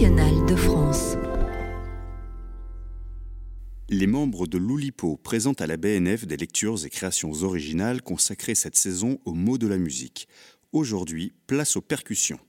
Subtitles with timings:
[0.00, 1.16] nationale de France.
[3.90, 8.76] Les membres de l'Oulipo présentent à la BNF des lectures et créations originales consacrées cette
[8.76, 10.26] saison aux mots de la musique.
[10.72, 12.40] Aujourd'hui, place aux percussions.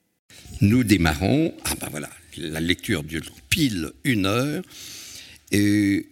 [0.61, 4.63] Nous démarrons, ah ben voilà, la lecture dure pile une heure.
[5.51, 6.07] Et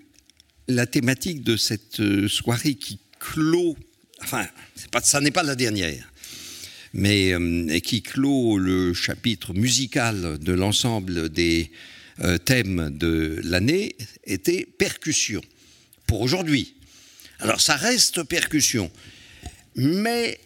[0.68, 3.78] la thématique de cette euh, soirée qui clôt,
[4.21, 4.46] enfin,
[4.92, 6.12] pas, ça n'est pas la dernière,
[6.94, 11.72] mais euh, qui clôt le chapitre musical de l'ensemble des
[12.22, 15.41] euh, thèmes de l'année était percussion,
[16.08, 16.76] pour aujourd'hui.
[17.40, 18.91] Alors ça reste percussion,
[19.76, 20.40] mais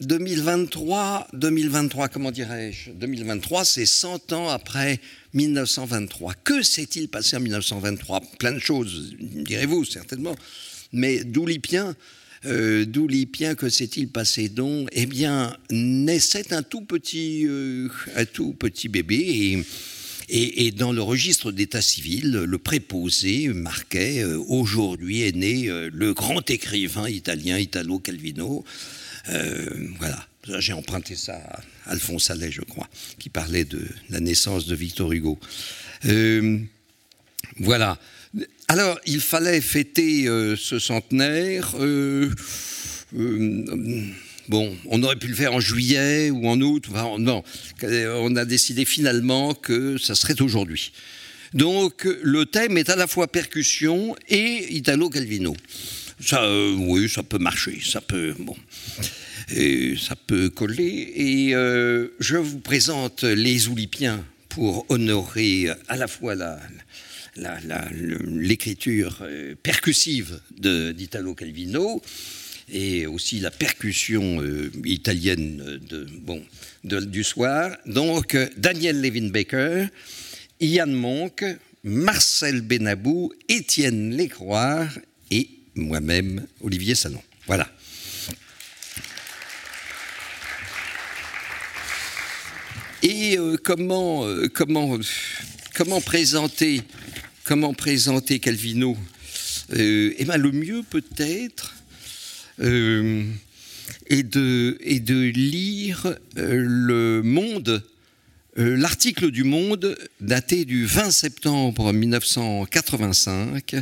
[0.00, 4.98] 2023, 2023, comment dirais-je 2023, c'est 100 ans après
[5.34, 6.34] 1923.
[6.42, 10.34] Que s'est-il passé en 1923 Plein de choses, direz-vous certainement.
[10.92, 11.94] Mais d'Oulipien,
[12.46, 14.88] euh, d'Oulipien, que s'est-il passé donc?
[14.92, 19.62] Eh bien, naissait un tout petit, euh, un tout petit bébé
[20.32, 26.48] et, dans le registre d'état civil, le préposé marquait euh, aujourd'hui est né le grand
[26.48, 28.64] écrivain italien Italo Calvino.
[29.26, 30.26] Voilà,
[30.60, 32.88] j'ai emprunté ça à Alphonse Allais, je crois,
[33.18, 35.38] qui parlait de la naissance de Victor Hugo.
[37.58, 37.98] Voilà.
[38.68, 41.72] Alors, il fallait fêter euh, ce centenaire.
[41.80, 42.30] Euh,
[43.16, 44.06] euh,
[44.48, 46.84] bon, on aurait pu le faire en juillet ou en août.
[47.18, 47.42] Non,
[47.82, 50.92] on a décidé finalement que ça serait aujourd'hui.
[51.52, 55.56] Donc, le thème est à la fois percussion et Italo Calvino.
[56.24, 58.54] Ça, oui, ça peut marcher, ça peut, bon,
[59.52, 61.12] et ça peut coller.
[61.16, 61.50] Et
[62.20, 66.60] je vous présente les Oulipiens pour honorer à la fois la,
[68.24, 72.02] l'écriture euh, percussive d'Italo Calvino
[72.72, 76.42] et aussi la percussion euh, italienne de, bon,
[76.84, 77.76] du soir.
[77.86, 79.86] Donc, Daniel Levin Baker,
[80.60, 81.44] Ian Monk,
[81.82, 84.86] Marcel Benabou, Étienne Lécroix
[85.30, 87.22] et moi-même, Olivier Salon.
[87.46, 87.68] Voilà.
[93.02, 94.98] Et euh, comment, comment,
[95.74, 96.82] comment, présenter,
[97.50, 98.96] comment présenter Calvino?
[99.72, 101.74] Euh, Eh bien, le mieux peut-être
[102.60, 103.24] euh,
[104.06, 104.78] est, de,
[105.30, 107.82] lire le Monde,
[108.54, 113.74] l'article du Monde daté du 20 septembre 1985.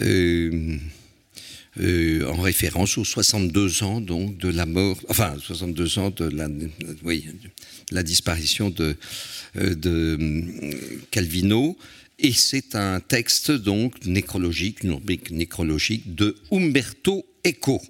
[0.00, 0.76] Euh,
[1.78, 6.28] euh, en référence aux 62 ans donc de la mort, enfin 62 ans de
[7.92, 8.94] la, disparition euh,
[9.54, 10.18] de
[11.12, 11.78] Calvino.
[12.22, 14.84] Et c'est un texte donc nécrologique,
[15.30, 17.80] nécrologique de Umberto Eco.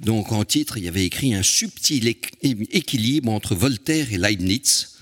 [0.00, 2.08] Donc en titre, il y avait écrit un subtil
[2.42, 4.94] équilibre entre Voltaire et Leibniz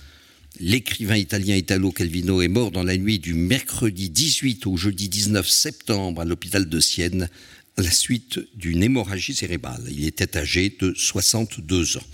[0.60, 5.48] L'écrivain italien Italo Calvino est mort dans la nuit du mercredi 18 au jeudi 19
[5.48, 7.30] septembre à l'hôpital de Sienne
[7.78, 9.82] à la suite d'une hémorragie cérébrale.
[9.90, 12.06] Il était âgé de 62 ans.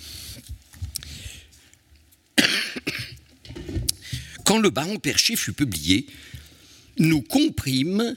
[4.49, 6.07] Quand le baron Perché fut publié,
[6.99, 8.17] nous comprîmes,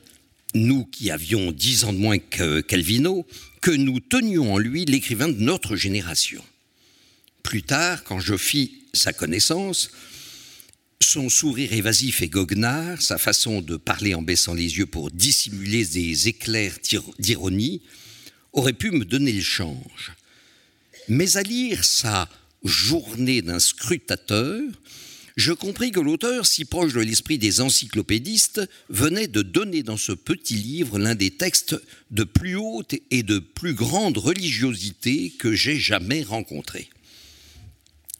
[0.54, 3.28] nous qui avions dix ans de moins que Calvino,
[3.60, 6.42] que nous tenions en lui l'écrivain de notre génération.
[7.44, 9.92] Plus tard, quand je fis sa connaissance,
[11.02, 15.84] son sourire évasif et goguenard, sa façon de parler en baissant les yeux pour dissimuler
[15.84, 16.78] des éclairs
[17.20, 17.82] d'ironie,
[18.54, 20.14] auraient pu me donner le change.
[21.10, 22.30] Mais à lire sa
[22.64, 24.62] journée d'un scrutateur,
[25.38, 30.12] je compris que l'auteur, si proche de l'esprit des encyclopédistes, venait de donner dans ce
[30.12, 31.76] petit livre l'un des textes
[32.12, 36.90] de plus haute et de plus grande religiosité que j'ai jamais rencontré.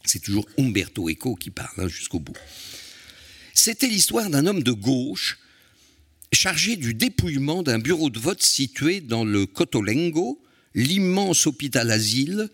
[0.04, 2.36] C'est toujours Umberto Eco qui parle hein, jusqu'au bout.
[3.54, 5.38] C'était l'histoire d'un homme de gauche
[6.32, 10.40] chargé du dépouillement d'un bureau de vote situé dans le Cotolengo,
[10.74, 12.48] l'immense hôpital-asile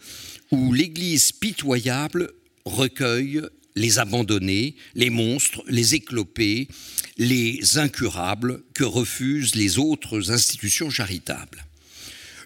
[0.51, 2.32] où l'Église pitoyable
[2.65, 3.43] recueille
[3.79, 6.69] les abandonnés, les monstres, les éclopés,
[7.17, 11.65] les incurables que refusent les autres institutions charitables.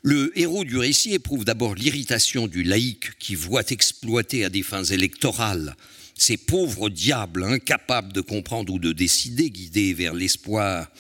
[0.02, 4.84] Le héros du récit éprouve d'abord l'irritation du laïc qui voit exploiter à des fins
[4.84, 5.76] électorales
[6.14, 10.90] ces pauvres diables incapables de comprendre ou de décider, guidés vers l'espoir,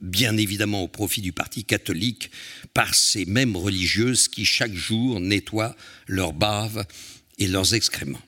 [0.00, 2.30] bien évidemment au profit du parti catholique,
[2.74, 5.76] par ces mêmes religieuses qui chaque jour nettoient
[6.08, 6.84] leurs baves
[7.38, 8.25] et leurs excréments.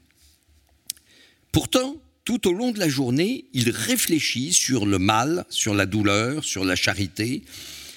[1.53, 6.45] Pourtant, tout au long de la journée, il réfléchit sur le mal, sur la douleur,
[6.45, 7.43] sur la charité,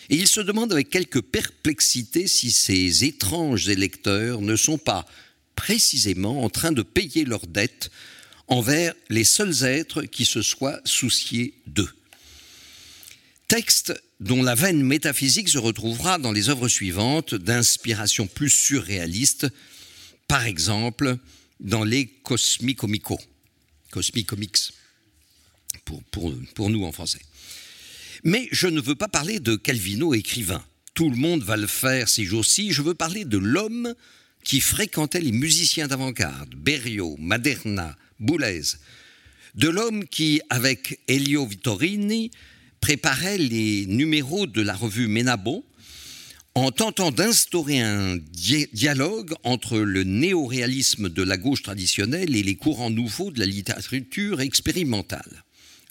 [0.09, 5.05] et il se demande avec quelque perplexité si ces étranges électeurs ne sont pas
[5.55, 7.91] précisément en train de payer leurs dettes
[8.47, 11.89] envers les seuls êtres qui se soient souciés d'eux.
[13.47, 19.47] Texte dont la veine métaphysique se retrouvera dans les œuvres suivantes d'inspiration plus surréaliste,
[20.27, 21.17] par exemple
[21.59, 23.19] dans les Cosmicomico,
[23.91, 24.71] Cosmicomics,
[25.85, 27.21] pour, pour, pour nous en français.
[28.23, 30.63] Mais je ne veux pas parler de Calvino écrivain.
[30.93, 32.71] Tout le monde va le faire ces jours-ci.
[32.71, 33.93] Je veux parler de l'homme
[34.43, 38.61] qui fréquentait les musiciens d'avant-garde, Berio, Maderna, Boulez.
[39.55, 42.31] De l'homme qui, avec Elio Vittorini,
[42.79, 45.65] préparait les numéros de la revue Menabo
[46.53, 52.89] en tentant d'instaurer un dialogue entre le néoréalisme de la gauche traditionnelle et les courants
[52.89, 55.43] nouveaux de la littérature expérimentale.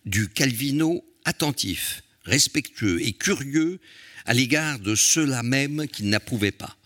[0.04, 3.80] Du Calvino attentif, respectueux et curieux
[4.26, 6.76] à l'égard de ceux-là même qu'il n'approuvait pas.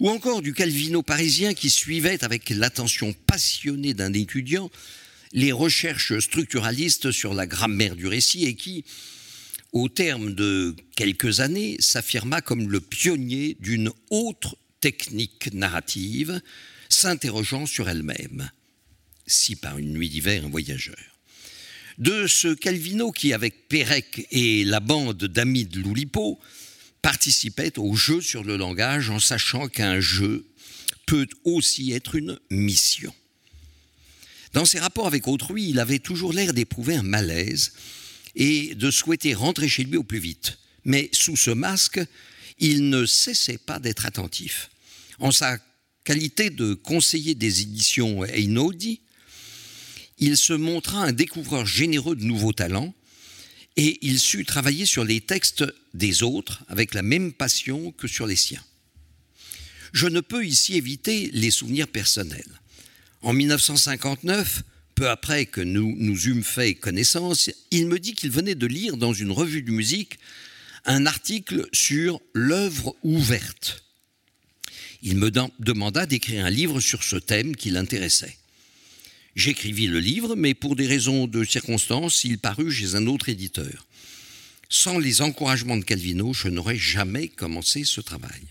[0.00, 4.70] Ou encore du Calvino parisien qui suivait avec l'attention passionnée d'un étudiant
[5.32, 8.84] les recherches structuralistes sur la grammaire du récit et qui,
[9.72, 16.40] au terme de quelques années, s'affirma comme le pionnier d'une autre technique narrative,
[16.88, 18.50] s'interrogeant sur elle-même,
[19.26, 20.96] si par une nuit d'hiver un voyageur
[21.98, 26.38] de ce Calvino qui, avec Pérec et la bande d'amis de Loulipo,
[27.00, 30.46] participait au jeu sur le langage en sachant qu'un jeu
[31.06, 33.12] peut aussi être une mission.
[34.52, 37.72] Dans ses rapports avec autrui, il avait toujours l'air d'éprouver un malaise
[38.34, 40.58] et de souhaiter rentrer chez lui au plus vite.
[40.84, 42.00] Mais sous ce masque,
[42.58, 44.70] il ne cessait pas d'être attentif.
[45.18, 45.58] En sa
[46.04, 49.00] qualité de conseiller des éditions Einaudi,
[50.18, 52.94] il se montra un découvreur généreux de nouveaux talents
[53.76, 55.64] et il sut travailler sur les textes
[55.94, 58.62] des autres avec la même passion que sur les siens.
[59.92, 62.60] Je ne peux ici éviter les souvenirs personnels.
[63.22, 64.62] En 1959,
[65.02, 68.96] peu après que nous nous eûmes fait connaissance, il me dit qu'il venait de lire
[68.96, 70.16] dans une revue de musique
[70.84, 73.82] un article sur l'œuvre ouverte.
[75.02, 78.36] Il me demanda d'écrire un livre sur ce thème qui l'intéressait.
[79.34, 83.88] J'écrivis le livre, mais pour des raisons de circonstances, il parut chez un autre éditeur.
[84.68, 88.42] Sans les encouragements de Calvino, je n'aurais jamais commencé ce travail.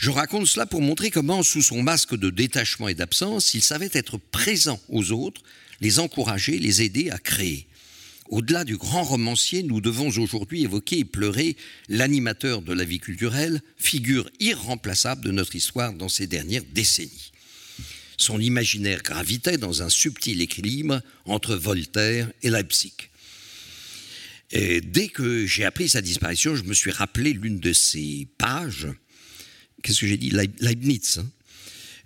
[0.00, 3.90] Je raconte cela pour montrer comment, sous son masque de détachement et d'absence, il savait
[3.92, 5.42] être présent aux autres,
[5.82, 7.66] les encourager, les aider à créer.
[8.30, 11.54] Au-delà du grand romancier, nous devons aujourd'hui évoquer et pleurer
[11.90, 17.32] l'animateur de la vie culturelle, figure irremplaçable de notre histoire dans ces dernières décennies
[18.20, 22.92] son imaginaire gravitait dans un subtil équilibre entre Voltaire et Leipzig.
[24.52, 28.88] Dès que j'ai appris sa disparition, je me suis rappelé l'une de ses pages.
[29.82, 31.18] Qu'est-ce que j'ai dit Leibniz.
[31.18, 31.30] Hein.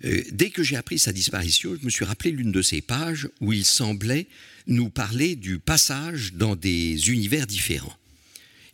[0.05, 3.29] Euh, dès que j'ai appris sa disparition, je me suis rappelé l'une de ses pages
[3.41, 4.27] où il semblait
[4.67, 7.97] nous parler du passage dans des univers différents.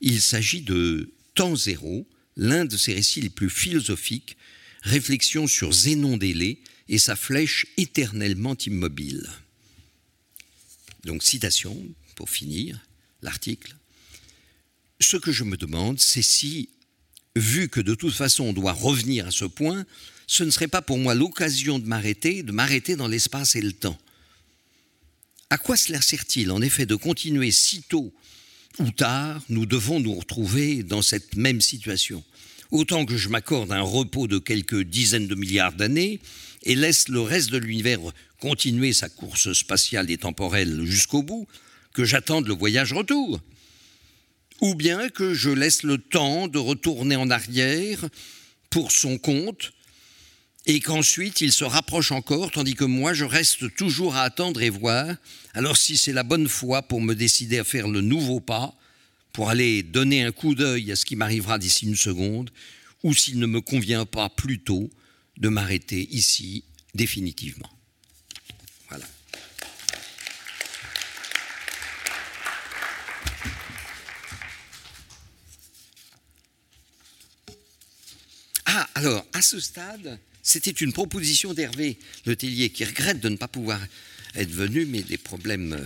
[0.01, 4.35] Il s'agit de Temps zéro, l'un de ses récits les plus philosophiques,
[4.81, 6.59] réflexion sur Zénon d'Élée,
[6.89, 9.29] et sa flèche éternellement immobile.
[11.05, 11.77] Donc citation,
[12.15, 12.79] pour finir
[13.21, 13.75] l'article.
[14.99, 16.69] Ce que je me demande, c'est si,
[17.35, 19.85] vu que de toute façon on doit revenir à ce point,
[20.27, 23.73] ce ne serait pas pour moi l'occasion de m'arrêter, de m'arrêter dans l'espace et le
[23.73, 23.97] temps.
[25.49, 28.13] À quoi cela sert-il en effet de continuer si tôt
[28.79, 32.23] ou tard, nous devons nous retrouver dans cette même situation
[32.71, 36.21] Autant que je m'accorde un repos de quelques dizaines de milliards d'années,
[36.63, 37.99] et laisse le reste de l'univers
[38.39, 41.47] continuer sa course spatiale et temporelle jusqu'au bout,
[41.93, 43.41] que j'attende le voyage retour.
[44.61, 48.07] Ou bien que je laisse le temps de retourner en arrière
[48.69, 49.73] pour son compte
[50.67, 54.69] et qu'ensuite il se rapproche encore, tandis que moi je reste toujours à attendre et
[54.69, 55.15] voir.
[55.53, 58.75] Alors si c'est la bonne foi pour me décider à faire le nouveau pas,
[59.33, 62.51] pour aller donner un coup d'œil à ce qui m'arrivera d'ici une seconde,
[63.03, 64.89] ou s'il ne me convient pas plus tôt,
[65.37, 66.63] de m'arrêter ici
[66.93, 67.69] définitivement.
[68.89, 69.05] Voilà.
[78.73, 83.49] Ah, alors, à ce stade, c'était une proposition d'Hervé Letellier qui regrette de ne pas
[83.49, 83.81] pouvoir
[84.35, 85.85] être venu, mais des problèmes,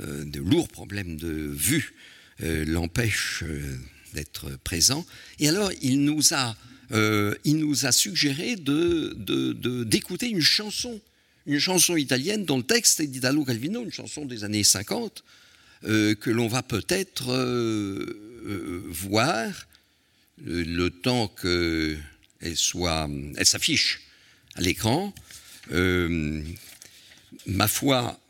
[0.00, 1.94] euh, de lourds problèmes de vue
[2.42, 3.78] euh, l'empêchent euh,
[4.12, 5.06] d'être présent.
[5.38, 6.56] Et alors, il nous a
[6.92, 7.34] euh,
[7.90, 11.00] suggéré d'écouter de, une chanson,
[11.46, 15.24] une chanson italienne dont le texte est d'Italo Calvino, une chanson des années 50,
[15.84, 19.50] euh, que l'on va peut-être euh, voir
[20.44, 21.28] le, temps
[22.40, 24.00] qu'elle soit, elle s'affiche
[24.54, 25.14] à l'écran.
[27.46, 28.20] ma foi,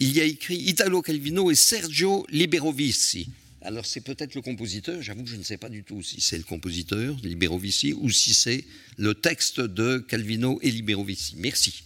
[0.00, 3.28] il y a écrit Italo Calvino et Sergio Liberovici.
[3.62, 6.38] Alors c'est peut-être le compositeur, j'avoue que je ne sais pas du tout si c'est
[6.38, 8.64] le compositeur, Liberovici, ou si c'est
[8.96, 11.34] le texte de Calvino et Liberovici.
[11.38, 11.82] Merci.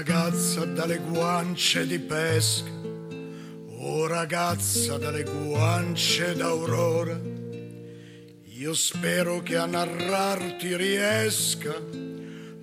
[0.00, 2.70] Ragazza dalle guance di pesca,
[3.80, 7.20] oh ragazza dalle guance d'aurora,
[8.44, 11.74] io spero che a narrarti riesca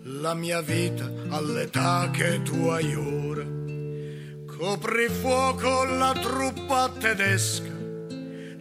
[0.02, 3.46] la mia vita all'età che tu hai ora.
[4.58, 7.72] Copri fuoco la truppa tedesca,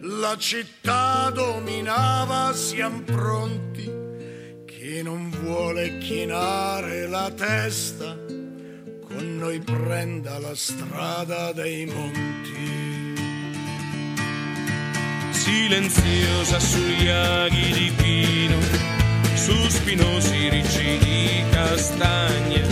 [0.01, 3.91] la città dominava, siamo pronti.
[4.67, 8.26] Chi non vuole chinare la testa,
[9.17, 13.15] con noi prenda la strada dei monti.
[15.31, 18.59] Silenziosa sugli aghi di pino,
[19.33, 22.63] su spinosi ricci di castagne,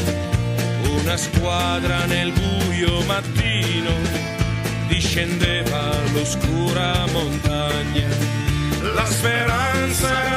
[1.00, 3.94] una squadra nel buio mattino
[4.88, 8.08] discendeva l'oscura montagna.
[8.94, 10.35] La speranza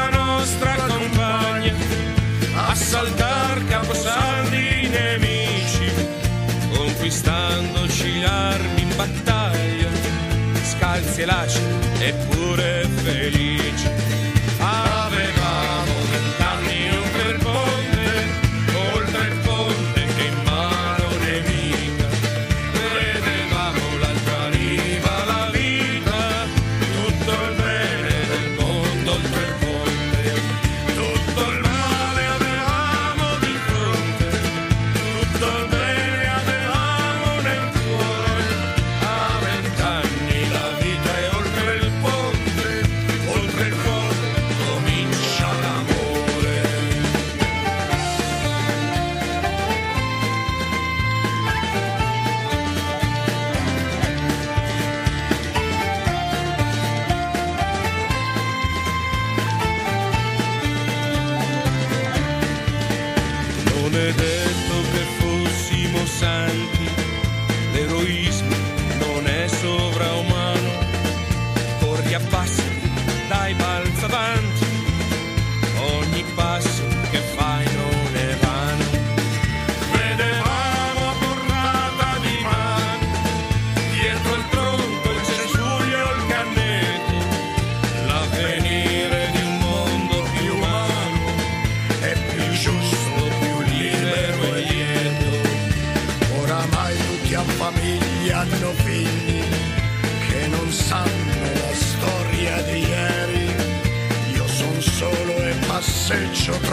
[11.18, 11.60] schiaffie laci,
[11.98, 12.87] eppure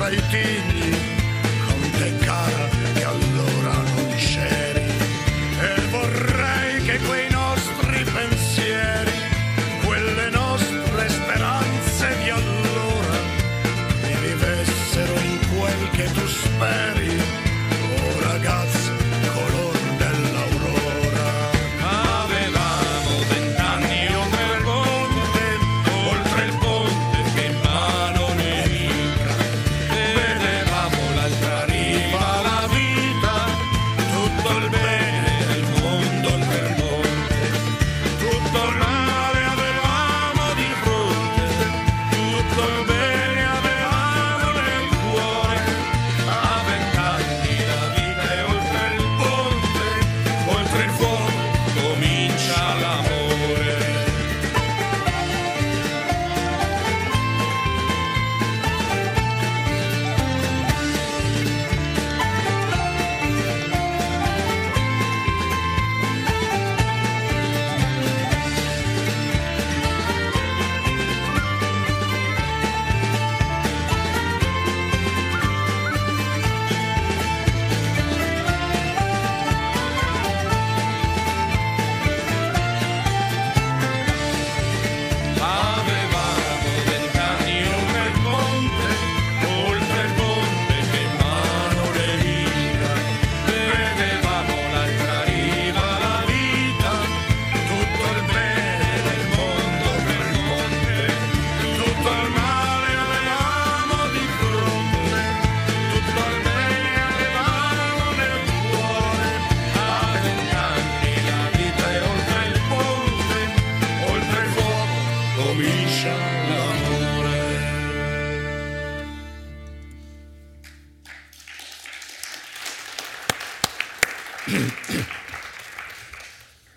[0.05, 0.74] Haiti.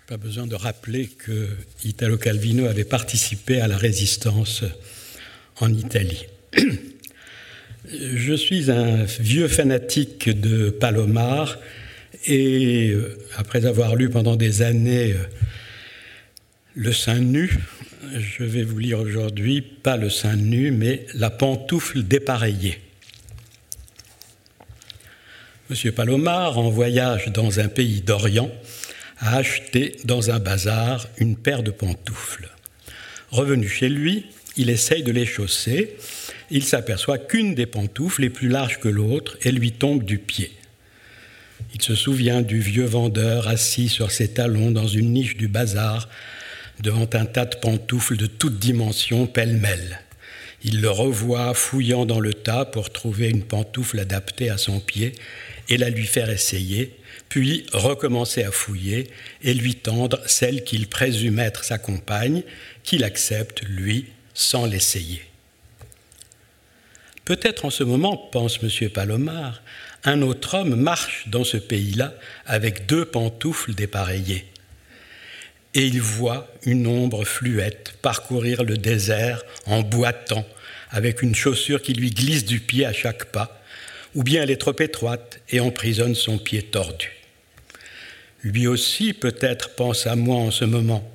[0.07, 1.49] Pas besoin de rappeler que
[1.83, 4.63] Italo Calvino avait participé à la résistance
[5.59, 6.25] en Italie.
[7.91, 11.59] Je suis un vieux fanatique de Palomar
[12.25, 12.95] et
[13.37, 15.23] après avoir lu pendant des années euh,
[16.75, 17.59] Le Saint nu,
[18.17, 22.79] je vais vous lire aujourd'hui pas le Saint nu, mais La pantoufle dépareillée.
[25.69, 28.49] Monsieur Palomar, en voyage dans un pays d'Orient,
[29.19, 32.49] a acheté dans un bazar une paire de pantoufles.
[33.29, 34.25] Revenu chez lui,
[34.57, 35.95] il essaye de les chausser.
[36.49, 40.51] Il s'aperçoit qu'une des pantoufles est plus large que l'autre et lui tombe du pied.
[41.75, 46.09] Il se souvient du vieux vendeur assis sur ses talons dans une niche du bazar,
[46.79, 49.99] devant un tas de pantoufles de toutes dimensions pêle-mêle.
[50.63, 55.13] Il le revoit fouillant dans le tas pour trouver une pantoufle adaptée à son pied
[55.69, 56.97] et la lui faire essayer,
[57.29, 59.07] puis recommencer à fouiller
[59.43, 62.43] et lui tendre celle qu'il présume être sa compagne,
[62.83, 65.21] qu'il accepte, lui, sans l'essayer.
[67.23, 68.89] Peut-être en ce moment, pense M.
[68.89, 69.61] Palomar,
[70.03, 72.15] un autre homme marche dans ce pays-là
[72.47, 74.45] avec deux pantoufles dépareillées.
[75.75, 80.47] Et il voit une ombre fluette parcourir le désert en boitant,
[80.89, 83.58] avec une chaussure qui lui glisse du pied à chaque pas,
[84.15, 87.13] ou bien elle est trop étroite et emprisonne son pied tordu.
[88.43, 91.09] Lui aussi peut-être pense à moi en ce moment.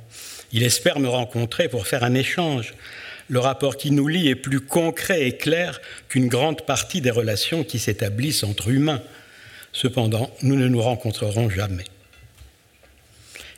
[0.53, 2.75] Il espère me rencontrer pour faire un échange.
[3.29, 7.65] Le rapport qui nous lie est plus concret et clair qu'une grande partie des relations
[7.65, 9.03] qui s'établissent entre humains.
[9.73, 11.85] Cependant, nous ne nous rencontrerons jamais.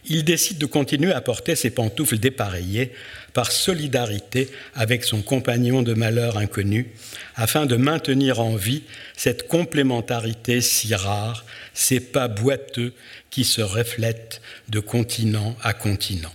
[0.08, 2.92] Il décide de continuer à porter ses pantoufles dépareillées
[3.32, 6.92] par solidarité avec son compagnon de malheur inconnu,
[7.34, 8.84] afin de maintenir en vie
[9.16, 12.94] cette complémentarité si rare, ces pas boiteux
[13.30, 16.32] qui se reflètent de continent à continent.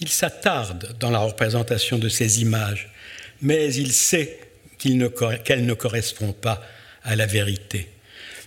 [0.00, 2.90] Il s'attarde dans la représentation de ces images,
[3.40, 4.38] mais il sait
[4.78, 6.62] qu'elles ne, correspondent pas
[7.02, 7.88] à la vérité.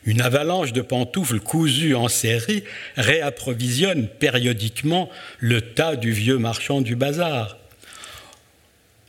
[0.06, 2.64] Une avalanche de pantoufles cousues en série
[2.96, 5.10] réapprovisionne périodiquement
[5.40, 7.58] le tas du vieux marchand du bazar.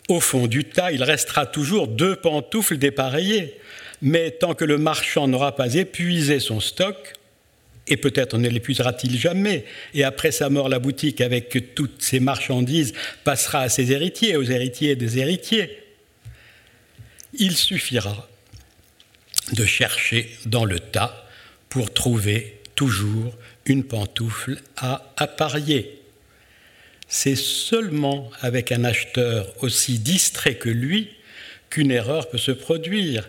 [0.09, 3.55] Au fond du tas, il restera toujours deux pantoufles dépareillées,
[4.03, 7.15] mais tant que le marchand n'aura pas épuisé son stock,
[7.87, 12.93] et peut-être ne l'épuisera-t-il jamais, et après sa mort, la boutique, avec toutes ses marchandises,
[13.25, 15.79] passera à ses héritiers, aux héritiers des héritiers.
[17.35, 18.30] Il suffira
[19.53, 21.27] de chercher dans le tas
[21.69, 23.35] pour trouver toujours
[23.67, 26.01] une pantoufle à apparier.
[27.09, 31.11] C'est seulement avec un acheteur aussi distrait que lui
[31.71, 33.29] qu'une erreur peut se produire,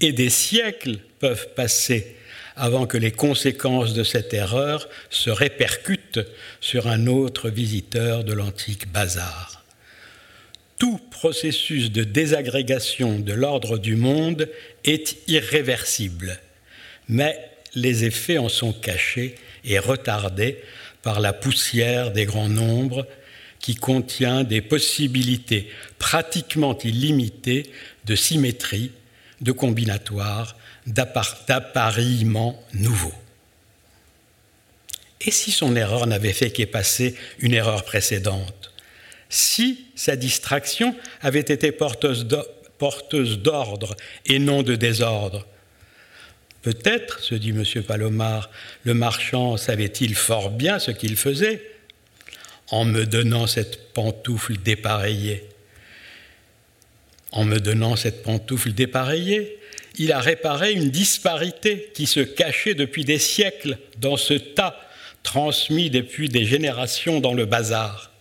[0.00, 2.14] et des siècles peuvent passer
[2.54, 6.20] avant que les conséquences de cette erreur se répercutent
[6.60, 9.57] sur un autre visiteur de l'antique bazar.
[10.78, 14.48] Tout processus de désagrégation de l'ordre du monde
[14.84, 16.38] est irréversible,
[17.08, 17.36] mais
[17.74, 20.58] les effets en sont cachés et retardés
[21.02, 23.06] par la poussière des grands nombres
[23.58, 27.64] qui contient des possibilités pratiquement illimitées
[28.04, 28.92] de symétrie,
[29.40, 33.12] de combinatoire, d'appariement nouveau.
[35.20, 38.72] Et si son erreur n'avait fait qu'épasser une erreur précédente?
[39.28, 42.24] Si sa distraction avait été porteuse
[43.42, 45.44] d'ordre et non de désordre
[46.62, 47.64] Peut-être, se dit M.
[47.82, 48.50] Palomar,
[48.84, 51.62] le marchand savait-il fort bien ce qu'il faisait
[52.70, 55.44] en me donnant cette pantoufle dépareillée.
[57.32, 59.58] En me donnant cette pantoufle dépareillée,
[59.98, 64.78] il a réparé une disparité qui se cachait depuis des siècles dans ce tas
[65.22, 68.12] transmis depuis des générations dans le bazar.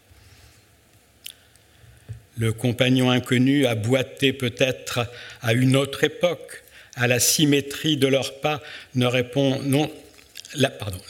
[2.38, 5.08] Le compagnon inconnu a boité peut-être
[5.42, 6.64] à une autre époque,
[6.96, 8.62] à la symétrie de leurs pas
[8.96, 9.92] ne répond non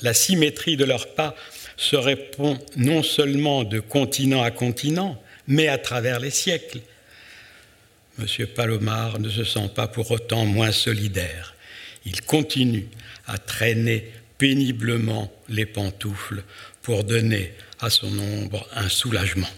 [0.02, 1.36] la, symétrie de leurs pas
[1.78, 6.82] se répond non seulement de continent à continent, mais à travers les siècles.
[8.20, 8.48] M.
[8.48, 11.56] Palomar ne se sent pas pour autant moins solidaire.
[12.06, 12.88] Il continue
[13.28, 16.44] à traîner péniblement les pantoufles
[16.82, 19.50] pour donner à son ombre un soulagement.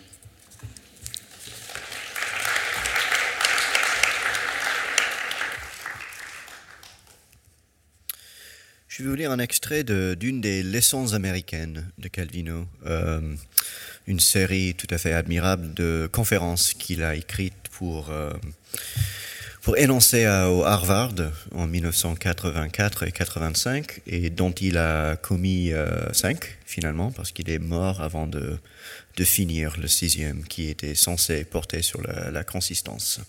[8.99, 13.21] Je vais vous lire un extrait d'une des leçons américaines de Calvino, euh,
[14.07, 18.33] une série tout à fait admirable de conférences qu'il a écrites pour, euh,
[19.61, 21.13] pour énoncer au Harvard
[21.53, 25.71] en 1984 et 85, et dont il a commis
[26.11, 28.57] cinq finalement, parce qu'il est mort avant de,
[29.15, 33.21] de, finir le sixième qui était censé porter sur la, consistance.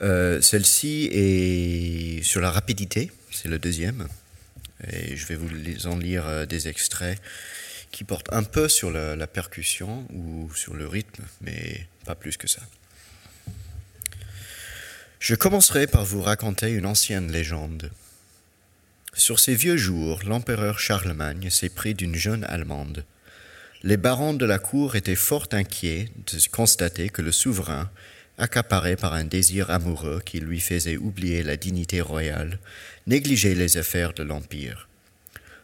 [0.00, 4.08] Celle-ci est sur la rapidité, c'est le deuxième,
[4.92, 7.20] et je vais vous en lire des extraits
[7.90, 12.46] qui portent un peu sur la percussion ou sur le rythme, mais pas plus que
[12.46, 12.62] ça.
[15.18, 17.90] Je commencerai par vous raconter une ancienne légende.
[19.14, 23.04] Sur ces vieux jours, l'empereur Charlemagne s'est pris d'une jeune Allemande.
[23.82, 27.90] Les barons de la cour étaient fort inquiets de constater que le souverain,
[28.38, 32.58] accaparé par un désir amoureux qui lui faisait oublier la dignité royale,
[33.06, 34.88] négligeait les affaires de l'Empire.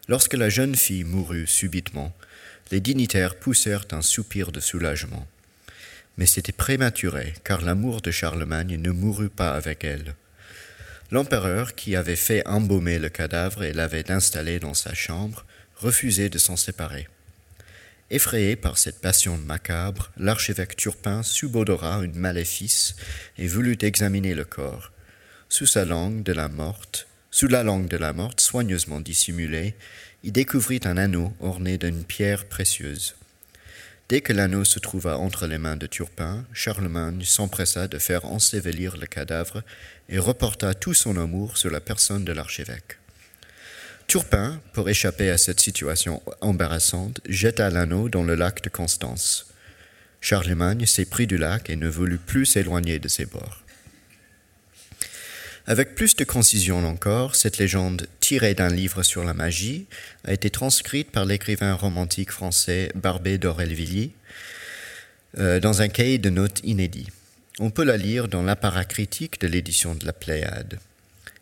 [0.08, 2.14] Lorsque la jeune fille mourut subitement,
[2.70, 5.26] les dignitaires poussèrent un soupir de soulagement
[6.16, 10.14] mais c'était prématuré, car l'amour de Charlemagne ne mourut pas avec elle.
[11.10, 15.44] L'empereur, qui avait fait embaumer le cadavre et l'avait installé dans sa chambre,
[15.76, 17.08] refusait de s'en séparer.
[18.14, 22.94] Effrayé par cette passion macabre, l'archevêque Turpin subodora une maléfice
[23.38, 24.92] et voulut examiner le corps.
[25.48, 29.74] Sous sa langue de la morte, sous la langue de la morte soigneusement dissimulée,
[30.22, 33.16] il découvrit un anneau orné d'une pierre précieuse.
[34.08, 38.96] Dès que l'anneau se trouva entre les mains de Turpin, Charlemagne s'empressa de faire ensevelir
[38.96, 39.64] le cadavre
[40.08, 42.98] et reporta tout son amour sur la personne de l'archevêque.
[44.06, 49.46] Turpin, pour échapper à cette situation embarrassante, jeta l'anneau dans le lac de Constance.
[50.20, 53.62] Charlemagne s'éprit du lac et ne voulut plus s'éloigner de ses bords.
[55.66, 59.86] Avec plus de concision encore, cette légende, tirée d'un livre sur la magie,
[60.24, 64.12] a été transcrite par l'écrivain romantique français Barbé d'Aurevilly
[65.38, 67.08] euh, dans un cahier de notes inédit.
[67.60, 70.78] On peut la lire dans l'apparat critique de l'édition de la Pléiade.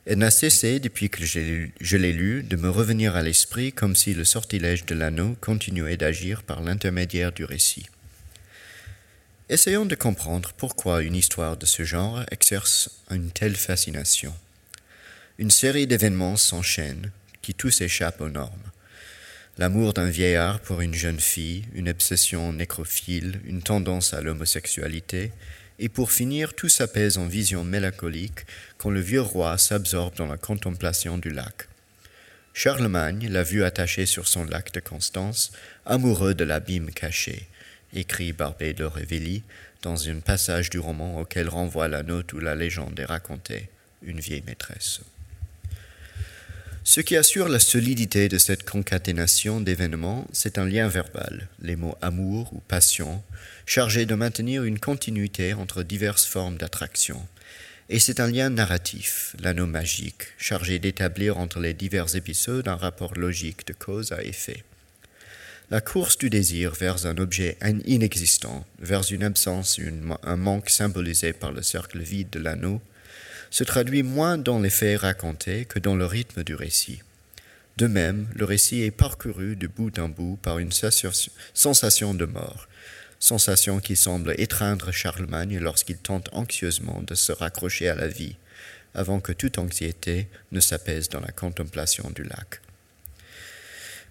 [0.05, 4.15] Elle n'a cessé, depuis que je l'ai lu, de me revenir à l'esprit comme si
[4.15, 7.87] le sortilège de l'anneau continuait d'agir par l'intermédiaire du récit.
[9.49, 14.35] Essayons de comprendre pourquoi une histoire de ce genre exerce une telle fascination.
[15.39, 18.71] Une série d'événements s'enchaînent qui tous échappent aux normes.
[19.59, 25.31] L'amour d'un vieillard pour une jeune fille, une obsession nécrophile, une tendance à l'homosexualité,
[25.83, 28.47] et pour finir tout s'apaise en vision mélancolique
[28.79, 31.69] quand le vieux roi s'absorbe dans la contemplation du lac.
[32.55, 35.53] Charlemagne l'a vu attaché sur son lac de Constance,
[35.85, 37.49] amoureux de l'abîme caché
[37.95, 38.89] écrit Barbé de
[39.83, 43.69] dans un passage du roman auquel renvoie la note où la légende est racontée,
[44.03, 45.01] une vieille maîtresse.
[46.85, 51.97] Ce qui assure la solidité de cette concaténation d'événements, c'est un lien verbal, les mots
[52.03, 53.23] amour ou passion,
[53.67, 57.25] chargés de maintenir une continuité entre diverses formes d'attraction.
[57.89, 63.15] Et c'est un lien narratif, l'anneau magique, chargé d'établir entre les divers épisodes un rapport
[63.15, 64.65] logique de cause à effet.
[65.71, 69.79] La course du désir vers un objet inexistant, vers une absence,
[70.25, 72.83] un manque symbolisé par le cercle vide de l'anneau,
[73.53, 77.03] se traduit moins dans les faits racontés que dans le rythme du récit.
[77.77, 82.67] De même, le récit est parcouru de bout en bout par une sensation de mort,
[83.19, 88.37] sensation qui semble étreindre Charlemagne lorsqu'il tente anxieusement de se raccrocher à la vie,
[88.95, 92.63] avant que toute anxiété ne s'apaise dans la contemplation du lac.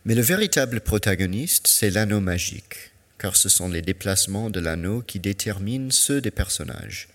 [0.06, 5.20] Mais le véritable protagoniste, c'est l'anneau magique, car ce sont les déplacements de l'anneau qui
[5.20, 7.08] déterminent ceux des personnages,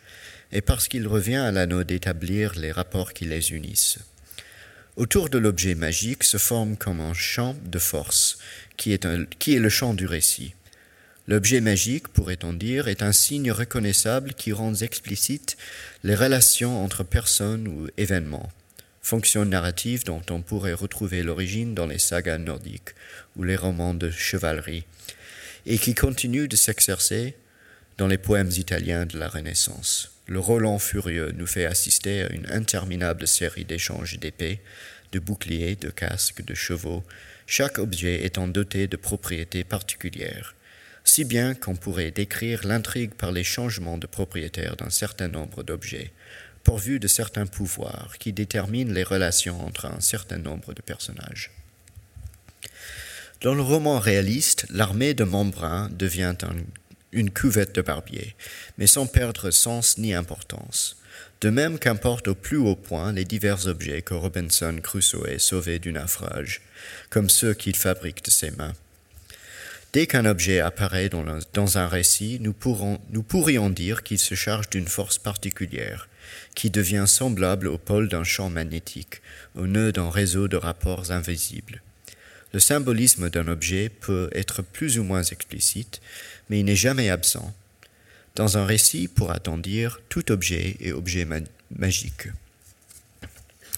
[0.53, 3.99] et parce qu'il revient à l'anneau d'établir les rapports qui les unissent.
[4.97, 8.39] Autour de l'objet magique se forme comme un champ de force,
[8.77, 10.55] qui est, le champ du récit.
[11.29, 15.57] L'objet magique, pourrait-on dire, est un signe reconnaissable qui rend explicite
[16.05, 18.51] les relations entre personnes ou événements
[19.07, 22.91] fonction narrative dont on pourrait retrouver l'origine dans les sagas nordiques
[23.37, 24.85] ou les romans de chevalerie,
[25.65, 27.37] et qui continue de s'exercer
[27.99, 30.16] dans les poèmes italiens de la Renaissance.
[30.27, 34.61] Le Roland furieux nous fait assister à une interminable série d'échanges d'épées,
[35.13, 37.05] de boucliers, de casques, de chevaux,
[37.47, 40.57] chaque objet étant doté de propriétés particulières,
[41.05, 46.11] si bien qu'on pourrait décrire l'intrigue par les changements de propriétaire d'un certain nombre d'objets,
[46.65, 51.53] pourvu de certains pouvoirs qui déterminent les relations entre un certain nombre de personnages.
[53.43, 56.35] Dans le roman réaliste, l'armée de Montbrun devient
[57.17, 58.37] une cuvette de barbier,
[58.79, 60.97] mais sans perdre sens ni importance.
[61.41, 65.93] De même qu'importe au plus haut point les divers objets que Robinson Crusoe sauvait du
[65.93, 66.61] naufrage,
[67.11, 68.75] comme ceux qu'il fabrique de ses mains.
[69.93, 72.55] Dès qu'un objet apparaît dans un, récit, nous,
[73.11, 76.09] nous pourrions dire qu'il se charge d'une force particulière,
[76.55, 79.23] qui devient semblable au pôle d'un champ magnétique,
[79.55, 81.81] au nœud d'un réseau de rapports invisibles.
[82.53, 86.01] Le symbolisme d'un objet peut être plus ou moins explicite,
[86.49, 87.55] mais il n'est jamais absent.
[88.35, 91.27] Dans un récit, pourra-t-on dire, tout objet est objet
[91.71, 92.29] magique.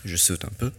[0.04, 0.72] Je saute un peu.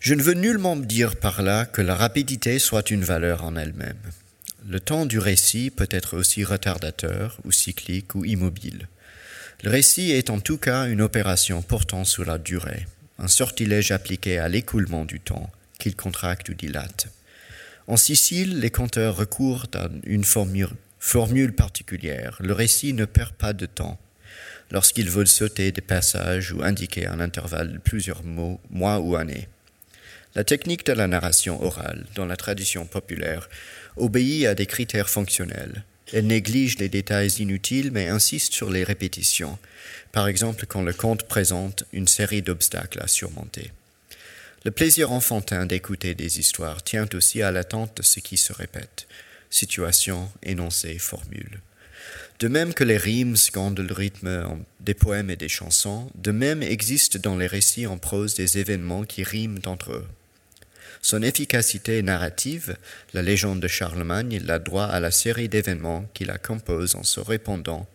[0.00, 3.98] Je ne veux nullement dire par là que la rapidité soit une valeur en elle-même.
[4.68, 8.88] Le temps du récit peut être aussi retardateur ou cyclique ou immobile.
[9.62, 12.86] Le récit est en tout cas une opération portant sur la durée,
[13.18, 17.08] un sortilège appliqué à l'écoulement du temps, qu'il contracte ou dilate.
[17.90, 22.36] En Sicile, les conteurs recourent à une formule, particulière.
[22.38, 23.98] Le récit ne perd pas de temps.
[24.70, 29.48] Lorsqu'ils veulent sauter des passages ou indiquer un intervalle de plusieurs mots, mois ou années.
[30.36, 33.48] La technique de la narration orale, dans la tradition populaire,
[33.96, 35.82] obéit à des critères fonctionnels.
[36.12, 39.58] Elle néglige les détails inutiles mais insiste sur les répétitions,
[40.12, 43.72] par exemple quand le conte présente une série d'obstacles à surmonter.
[44.62, 49.06] Le plaisir enfantin d'écouter des histoires tient aussi à l'attente de ce qui se répète,
[49.48, 51.62] situation, énoncé, formule.
[52.40, 56.62] De même que les rimes scandent le rythme des poèmes et des chansons, de même
[56.62, 60.06] existent dans les récits en prose des événements qui riment entre eux.
[61.00, 62.76] Son efficacité narrative,
[63.14, 67.20] la légende de Charlemagne, l'a droit à la série d'événements qui la composent en se
[67.20, 67.88] répondant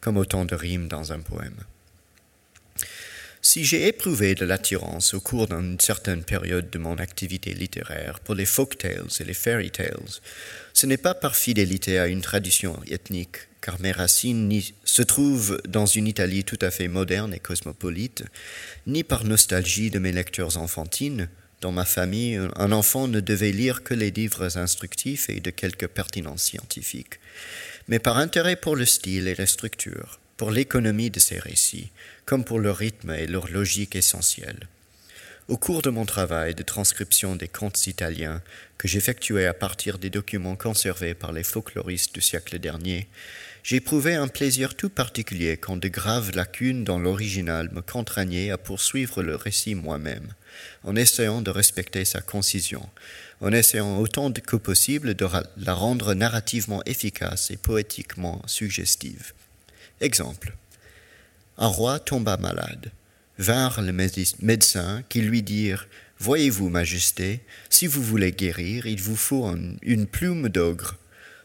[0.00, 1.56] comme autant de rimes dans un poème.
[3.46, 8.34] Si j'ai éprouvé de l'attirance au cours d'une certaine période de mon activité littéraire pour
[8.34, 9.98] les folk tales et les fairy tales,
[10.72, 14.50] ce n'est pas par fidélité à une tradition ethnique, car mes racines
[14.84, 18.24] se trouvent dans une Italie tout à fait moderne et cosmopolite,
[18.86, 21.28] ni par nostalgie de mes lectures enfantines,
[21.60, 25.84] dans ma famille, un enfant ne devait lire que les livres instructifs et de quelque
[25.84, 27.20] pertinence scientifique,
[27.88, 31.90] mais par intérêt pour le style et la structure, pour l'économie de ces récits,
[32.26, 34.68] comme pour leur rythme et leur logique essentielle.
[35.46, 38.40] Au cours de mon travail de transcription des contes italiens,
[38.78, 43.08] que j'effectuais à partir des documents conservés par les folkloristes du siècle dernier,
[43.62, 49.22] j'éprouvais un plaisir tout particulier quand de graves lacunes dans l'original me contraignaient à poursuivre
[49.22, 50.32] le récit moi-même,
[50.82, 52.88] en essayant de respecter sa concision,
[53.42, 59.34] en essayant autant que possible de la rendre narrativement efficace et poétiquement suggestive.
[60.00, 60.56] Exemple.
[61.58, 62.92] Un roi tomba malade.
[63.38, 63.92] Vinrent les
[64.40, 65.86] médecins qui lui dirent
[66.18, 69.48] Voyez-vous, Majesté, si vous voulez guérir, il vous faut
[69.82, 70.96] une plume d'ogre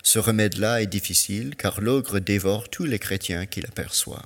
[0.04, 4.26] ce remède-là est difficile, car l'ogre dévore tous les chrétiens qu'il aperçoit.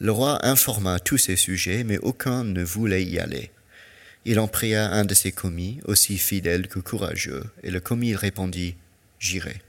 [0.00, 3.50] Le roi informa tous ses sujets, mais aucun ne voulait y aller.
[4.24, 8.76] Il en pria un de ses commis, aussi fidèle que courageux, et le commis répondit
[9.18, 9.62] J'irai.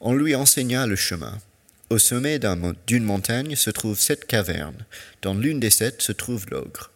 [0.00, 1.38] On lui enseigna le chemin.
[1.90, 2.38] Au sommet
[2.86, 4.84] d'une montagne se trouvent sept cavernes.
[5.22, 6.90] Dans l'une des sept se trouve l'ogre.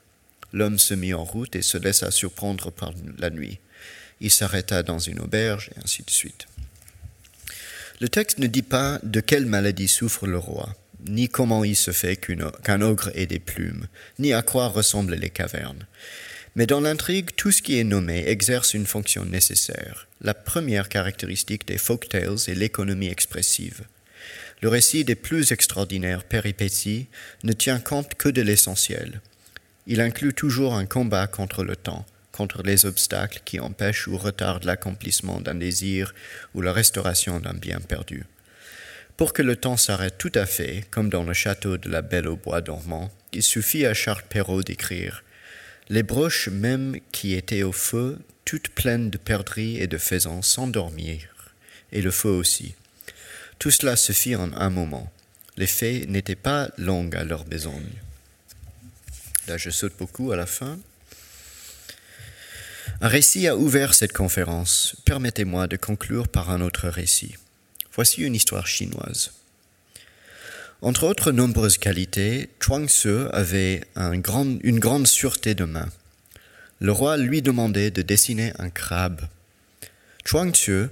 [0.53, 3.59] L'homme se mit en route et se laissa surprendre par la nuit
[4.23, 6.47] il s'arrêta dans une auberge, et ainsi de suite.
[8.01, 10.75] Le texte ne dit pas de quelle maladie souffre le roi,
[11.09, 13.87] ni comment il se fait qu'un ogre ait des plumes,
[14.19, 15.87] ni à quoi ressemblent les cavernes.
[16.55, 20.07] Mais dans l'intrigue, tout ce qui est nommé exerce une fonction nécessaire.
[20.21, 23.83] La première caractéristique des folk tales est l'économie expressive.
[24.63, 27.09] Le récit des plus extraordinaires péripéties
[27.43, 29.21] ne tient compte que de l'essentiel.
[29.89, 34.63] Il inclut toujours un combat contre le temps, contre les obstacles qui empêchent ou retardent
[34.63, 36.15] l'accomplissement d'un désir
[36.55, 38.25] ou la restauration d'un bien perdu.
[39.17, 42.29] Pour que le temps s'arrête tout à fait, comme dans le château de la Belle
[42.29, 45.25] au Bois dormant, il suffit à Charles Perrault d'écrire
[45.89, 51.53] Les broches même qui étaient au feu, toutes pleines de perdrix et de faisans, s'endormirent,
[51.91, 52.77] et le feu aussi.
[53.63, 55.13] Tout cela se fit en un moment.
[55.57, 57.93] Les faits n'étaient pas longs à leur besogne.
[59.47, 60.81] Là, je saute beaucoup à la fin.
[63.01, 64.97] Un récit a ouvert cette conférence.
[65.05, 67.37] Permettez-moi de conclure par un autre récit.
[67.95, 69.31] Voici une histoire chinoise.
[70.81, 75.89] Entre autres nombreuses qualités, Chuang Tzu avait une grande sûreté de main.
[76.81, 79.21] Le roi lui demandait de dessiner un crabe.
[80.25, 80.89] Chuang Tzu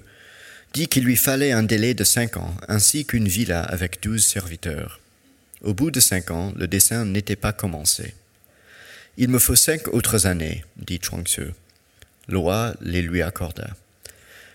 [0.72, 5.00] dit qu'il lui fallait un délai de cinq ans, ainsi qu'une villa avec douze serviteurs.
[5.62, 8.14] Au bout de cinq ans, le dessin n'était pas commencé.
[9.16, 11.52] Il me faut cinq autres années, dit Chuang Tzu.
[12.28, 12.38] Le
[12.80, 13.68] les lui accorda.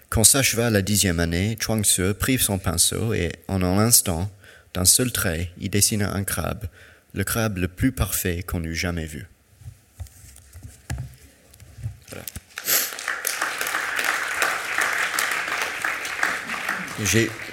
[0.09, 4.31] Quand s'acheva la dixième année, Chuang Tzu prit son pinceau et, en un instant,
[4.73, 6.67] d'un seul trait, il dessina un crabe,
[7.13, 9.27] le crabe le plus parfait qu'on eût jamais vu.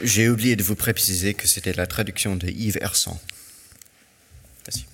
[0.02, 3.18] J'ai oublié de vous préciser que c'était la traduction de Yves Hersan.
[4.66, 4.86] Merci.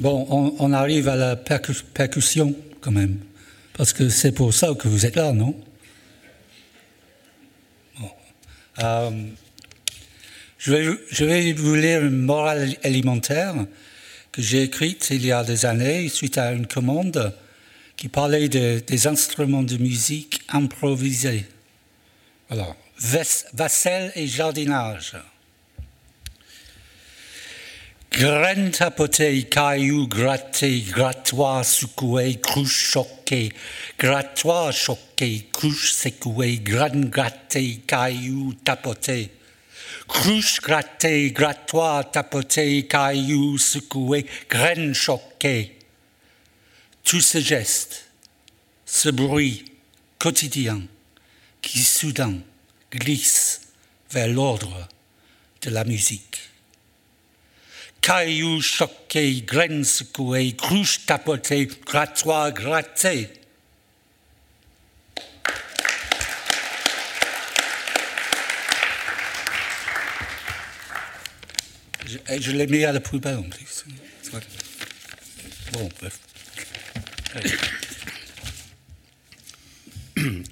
[0.00, 3.18] Bon, on, arrive à la percussion quand même,
[3.74, 5.54] parce que c'est pour ça que vous êtes là, non?
[8.82, 9.10] Euh,
[10.58, 13.54] je, vais, je, vais, vous lire une morale alimentaire
[14.32, 17.32] que j'ai écrite il y a des années suite à une commande
[17.96, 21.44] qui parlait des instruments de musique improvisés.
[22.48, 22.76] Voilà.
[23.52, 25.16] Vaisselle et jardinage.
[28.12, 33.52] Graines tapotées, cailloux grattés, grattoirs secoués, cruches choquées,
[33.98, 39.32] grattoirs choqués, cruches secouées, graines grattées, cailloux tapotés.
[40.06, 45.76] Cruches grattées, grattoirs tapotés, cailloux secoués, graines choquées.
[47.02, 48.10] Tous ces gestes,
[48.86, 49.64] ce bruit
[50.20, 50.82] quotidien
[51.64, 52.34] qui soudain
[52.92, 53.62] glisse
[54.10, 54.88] vers l'ordre
[55.62, 56.50] de la musique
[58.04, 63.30] cailloux choqués, graines secouées, cruches tapotées, grattoirs grattés.
[72.06, 73.84] Je, je l'ai mis à la poubelle en plus.
[75.72, 76.20] Bon, bref.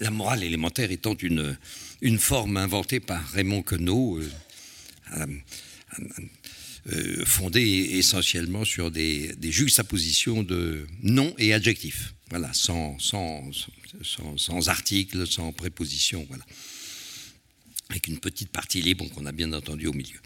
[0.00, 1.56] La morale élémentaire étant une,
[2.00, 5.26] une forme inventée par Raymond Queneau, euh,
[6.92, 13.50] euh, fondée essentiellement sur des, des, juxtapositions de noms et adjectifs, voilà, sans, sans,
[14.36, 16.44] sans, articles, sans prépositions, voilà,
[17.88, 20.18] avec une petite partie libre qu'on a bien entendu au milieu.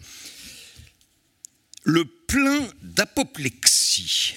[1.83, 4.33] Le plein d'apoplexie.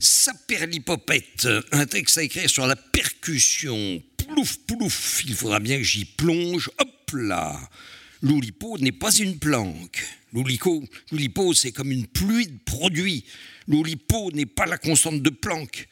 [0.00, 4.02] Saperlipopette, un texte à écrire sur la percussion.
[5.26, 6.70] Il faudra bien que j'y plonge.
[6.78, 7.58] Hop là
[8.22, 10.02] L'oulipo n'est pas une planque.
[10.32, 13.24] L'oulipo, c'est comme une pluie de produits.
[13.68, 15.88] L'oulipo n'est pas la constante de Planck.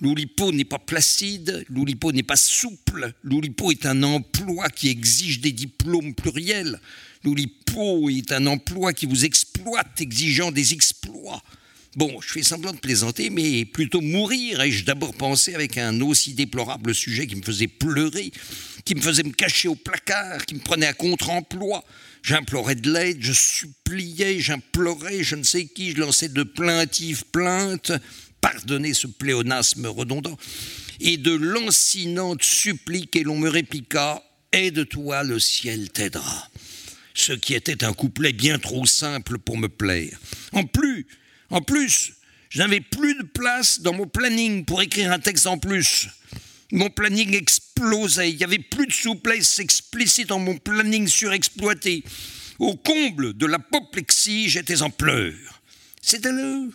[0.00, 5.52] L'oulipo n'est pas placide, l'oulipo n'est pas souple, l'oulipo est un emploi qui exige des
[5.52, 6.80] diplômes pluriels,
[7.22, 11.42] l'oulipo est un emploi qui vous exploite, exigeant des exploits.
[11.96, 16.34] Bon, je fais semblant de plaisanter, mais plutôt mourir, ai-je d'abord pensé avec un aussi
[16.34, 18.32] déplorable sujet qui me faisait pleurer,
[18.84, 21.84] qui me faisait me cacher au placard, qui me prenait à contre-emploi.
[22.24, 27.92] J'implorais de l'aide, je suppliais, j'implorais, je ne sais qui, je lançais de plaintives plaintes,
[28.40, 30.36] pardonnez ce pléonasme redondant,
[31.00, 36.48] et de lancinantes suppliques, et l'on me répliqua Aide-toi, le ciel t'aidera.
[37.12, 40.18] Ce qui était un couplet bien trop simple pour me plaire.
[40.52, 41.06] En plus,
[41.54, 42.14] en plus,
[42.50, 46.08] je n'avais plus de place dans mon planning pour écrire un texte en plus.
[46.72, 52.02] Mon planning explosait, il n'y avait plus de souplesse explicite dans mon planning surexploité.
[52.58, 55.62] Au comble de l'apoplexie, j'étais en pleurs.
[56.02, 56.72] C'est alors,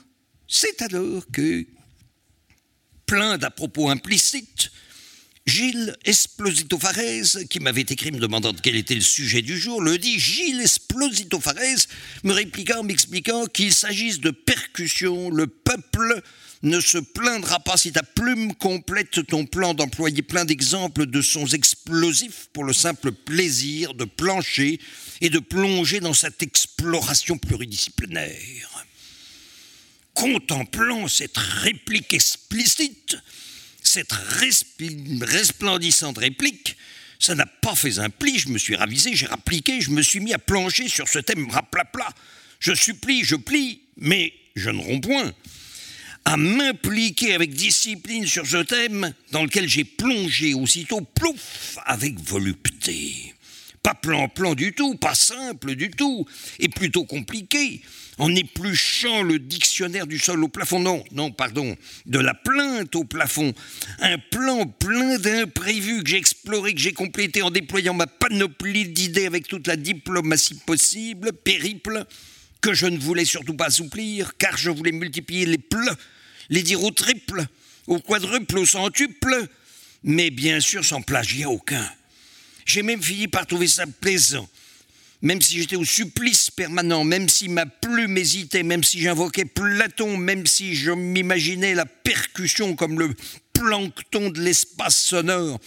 [0.47, 1.65] c'est alors que,
[3.05, 4.71] plein d'à propos implicites,
[5.49, 9.97] Gilles Esplosito Farès, qui m'avait écrit me demandant quel était le sujet du jour, le
[9.97, 11.87] dit Gilles Esplosito Farès
[12.23, 16.21] me répliquant, m'expliquant qu'il s'agisse de percussion, le peuple
[16.61, 21.47] ne se plaindra pas si ta plume complète ton plan d'employer plein d'exemples de sons
[21.47, 24.79] explosifs pour le simple plaisir de plancher
[25.19, 28.85] et de plonger dans cette exploration pluridisciplinaire.
[30.13, 33.17] Contemplant cette réplique explicite,
[33.83, 36.77] cette resplendissante réplique,
[37.19, 40.19] ça n'a pas fait un pli, je me suis ravisé, j'ai rappliqué, je me suis
[40.19, 42.07] mis à plancher sur ce thème raplapla.
[42.59, 45.33] Je supplie, je plie, mais je ne romps point.
[46.25, 53.33] À m'impliquer avec discipline sur ce thème dans lequel j'ai plongé aussitôt, plouf, avec volupté.
[53.83, 56.25] Pas plan-plan du tout, pas simple du tout,
[56.59, 57.81] et plutôt compliqué,
[58.17, 60.79] en épluchant le dictionnaire du sol au plafond.
[60.79, 63.53] Non, non, pardon, de la plainte au plafond.
[63.99, 69.25] Un plan plein d'imprévus que j'ai exploré, que j'ai complété en déployant ma panoplie d'idées
[69.25, 72.05] avec toute la diplomatie possible, périple,
[72.61, 75.95] que je ne voulais surtout pas assouplir, car je voulais multiplier les pleux,
[76.49, 77.45] les dire au triple,
[77.87, 79.47] au quadruple, au centuple,
[80.03, 81.89] mais bien sûr sans plagiat aucun.
[82.69, 84.47] J'ai même fini par trouver ça plaisant.
[85.23, 90.17] Même si j'étais au supplice permanent, même si ma plume hésitait, même si j'invoquais Platon,
[90.17, 93.15] même si je m'imaginais la percussion comme le
[93.53, 95.59] plancton de l'espace sonore,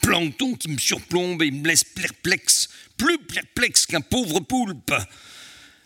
[0.00, 4.94] plancton qui me surplombe et me laisse perplexe, plus perplexe qu'un pauvre poulpe,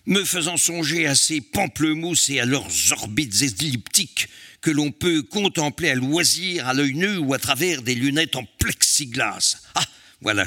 [0.05, 4.29] me faisant songer à ces pamplemousses et à leurs orbites elliptiques
[4.61, 8.45] que l'on peut contempler à loisir, à l'œil nu ou à travers des lunettes en
[8.59, 9.57] plexiglas.
[9.75, 9.83] Ah,
[10.23, 10.47] voilà,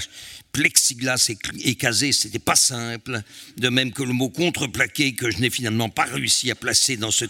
[0.52, 1.32] plexiglas
[1.64, 3.22] et casé, c'était pas simple.
[3.58, 7.12] De même que le mot contreplaqué que je n'ai finalement pas réussi à placer dans
[7.12, 7.26] ce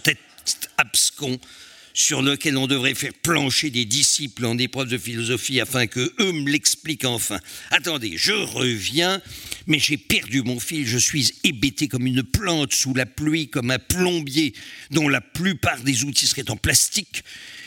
[0.78, 1.38] abscons
[1.96, 6.32] sur lequel on devrait faire plancher des disciples en épreuve de philosophie afin que eux
[6.32, 7.40] me l'expliquent enfin.
[7.70, 9.22] Attendez, je reviens,
[9.66, 13.70] mais j'ai perdu mon fil, je suis hébété comme une plante sous la pluie, comme
[13.70, 14.52] un plombier
[14.90, 17.24] dont la plupart des outils seraient en plastique.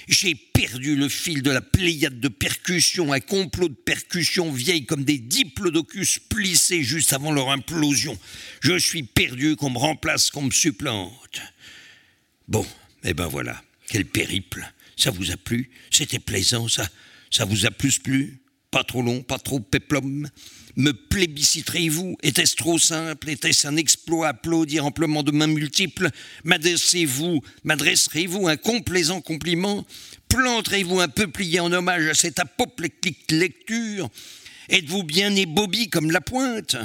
[0.10, 5.04] J'ai perdu le fil de la pléiade de percussions, un complot de percussions vieilles comme
[5.04, 8.18] des diplodocus plissés juste avant leur implosion.
[8.60, 11.42] Je suis perdu qu'on me remplace, qu'on me supplante.
[12.48, 12.66] Bon,
[13.04, 13.64] eh ben voilà.
[13.88, 15.70] Quel périple Ça vous a plu?
[15.92, 16.90] C'était plaisant, ça
[17.30, 18.42] Ça vous a plus plu?
[18.72, 20.28] Pas trop long, pas trop péplum
[20.80, 22.16] Me plébisciterez-vous?
[22.24, 23.30] Était-ce trop simple?
[23.30, 26.10] Était-ce un exploit à applaudir amplement de mains multiples?
[26.46, 29.86] M'adressez-vous M'adresserez-vous un complaisant compliment?
[30.30, 34.10] Planterez-vous un peu plié en hommage à cette apoplectique lecture?
[34.70, 36.78] Êtes-vous bien ébobie comme la pointe?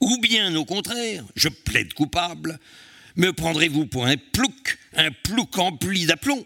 [0.00, 2.58] Ou bien, au contraire, je plaide coupable,
[3.14, 6.44] me prendrez-vous pour un plouc, un plouc empli d'aplomb,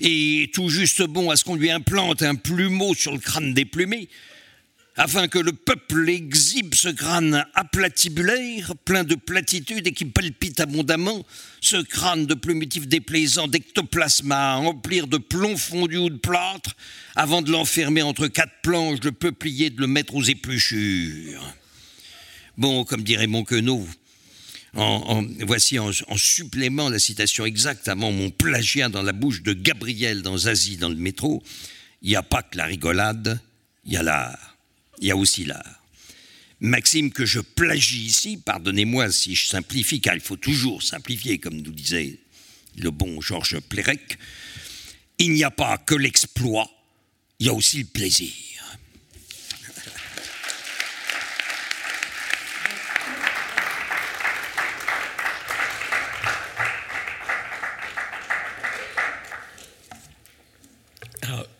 [0.00, 4.10] et tout juste bon à ce qu'on lui implante un plumeau sur le crâne déplumé,
[4.96, 11.24] afin que le peuple exhibe ce crâne aplatibulaire, plein de platitudes et qui palpite abondamment,
[11.60, 16.76] ce crâne de plumitif déplaisant d'ectoplasme à emplir de plomb fondu ou de plâtre,
[17.16, 21.54] avant de l'enfermer entre quatre planches de peuplier de le mettre aux épluchures.
[22.58, 23.86] Bon, comme dirait mon queneau,
[24.74, 30.46] voici en, supplément la citation exacte avant mon plagiat dans la bouche de Gabriel dans
[30.46, 31.42] Asie dans le métro.
[32.02, 33.40] Il n'y a pas que la rigolade,
[33.84, 34.51] il y a l'art.
[35.02, 35.82] Il y a aussi l'art.
[36.60, 41.60] Maxime que je plagie ici, pardonnez-moi si je simplifie, car il faut toujours simplifier, comme
[41.60, 42.20] nous disait
[42.78, 44.16] le bon Georges Plérec,
[45.18, 46.70] il n'y a pas que l'exploit,
[47.40, 48.32] il y a aussi le plaisir.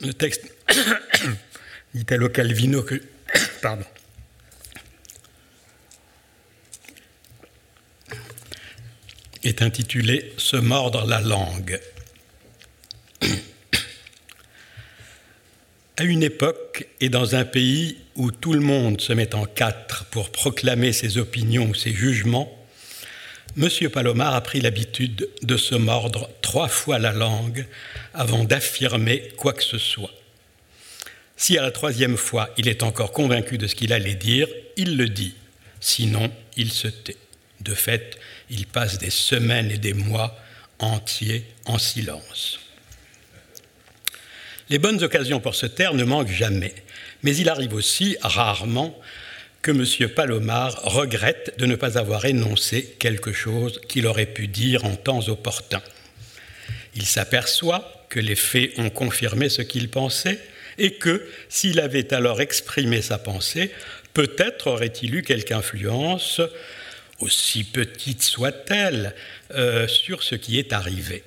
[0.01, 0.53] le texte
[1.95, 3.01] d'Italo Calvino que.
[9.44, 11.80] Est intitulé Se mordre la langue.
[15.98, 20.06] À une époque et dans un pays où tout le monde se met en quatre
[20.06, 22.50] pour proclamer ses opinions ou ses jugements,
[23.58, 23.68] M.
[23.90, 27.66] Palomar a pris l'habitude de se mordre trois fois la langue
[28.14, 30.10] avant d'affirmer quoi que ce soit.
[31.37, 34.97] Si à la troisième fois il est encore convaincu de ce qu'il allait dire, il
[34.97, 35.35] le dit.
[35.80, 37.16] Sinon, il se tait.
[37.61, 38.18] De fait,
[38.51, 40.37] il passe des semaines et des mois
[40.78, 42.59] entiers en silence.
[44.68, 46.74] Les bonnes occasions pour se taire ne manquent jamais,
[47.22, 48.99] mais il arrive aussi, rarement,
[49.61, 50.09] que M.
[50.09, 55.28] Palomar regrette de ne pas avoir énoncé quelque chose qu'il aurait pu dire en temps
[55.28, 55.83] opportun.
[56.95, 60.41] Il s'aperçoit que les faits ont confirmé ce qu'il pensait
[60.83, 63.70] et que, s'il avait alors exprimé sa pensée,
[64.14, 66.41] peut-être aurait-il eu quelque influence,
[67.20, 69.14] aussi petite soit-elle,
[69.55, 71.22] euh, sur ce qui est arrivé.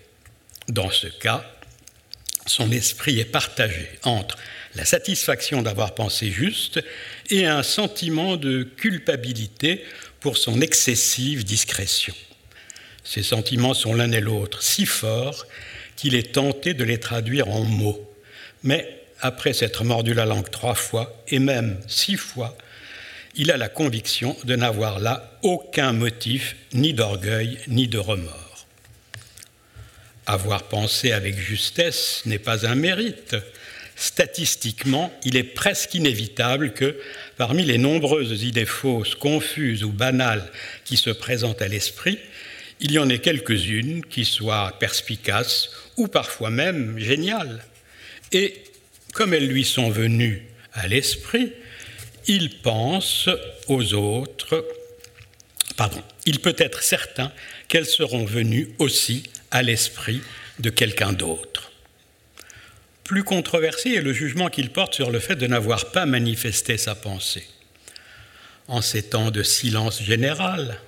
[0.67, 1.49] Dans ce cas,
[2.45, 4.37] son esprit est partagé entre
[4.75, 6.83] la satisfaction d'avoir pensé juste
[7.29, 9.85] et un sentiment de culpabilité
[10.19, 12.13] pour son excessive discrétion.
[13.05, 15.45] Ces sentiments sont l'un et l'autre si forts
[15.95, 18.13] qu'il est tenté de les traduire en mots.
[18.63, 22.57] Mais après s'être mordu la langue trois fois, et même six fois,
[23.35, 28.67] il a la conviction de n'avoir là aucun motif ni d'orgueil ni de remords.
[30.25, 33.35] Avoir pensé avec justesse n'est pas un mérite,
[33.95, 36.97] statistiquement, il est presque inévitable que,
[37.37, 40.51] parmi les nombreuses idées fausses, confuses ou banales
[40.83, 42.19] qui se présentent à l'esprit,
[42.79, 47.63] il y en ait quelques-unes qui soient perspicaces ou parfois même géniales.
[48.31, 48.63] Et
[49.15, 50.43] comme elles lui sont venues
[50.73, 51.53] à l'esprit,
[52.27, 53.29] il pense
[53.67, 54.67] aux autres,
[55.77, 57.31] pardon, il peut être certain
[57.69, 60.21] qu'elles seront venues aussi à l'esprit
[60.59, 61.71] de quelqu'un d'autre.
[63.05, 66.93] Plus controversé est le jugement qu'il porte sur le fait de n'avoir pas manifesté sa
[66.93, 67.47] pensée.
[68.67, 70.81] En ces temps de silence général,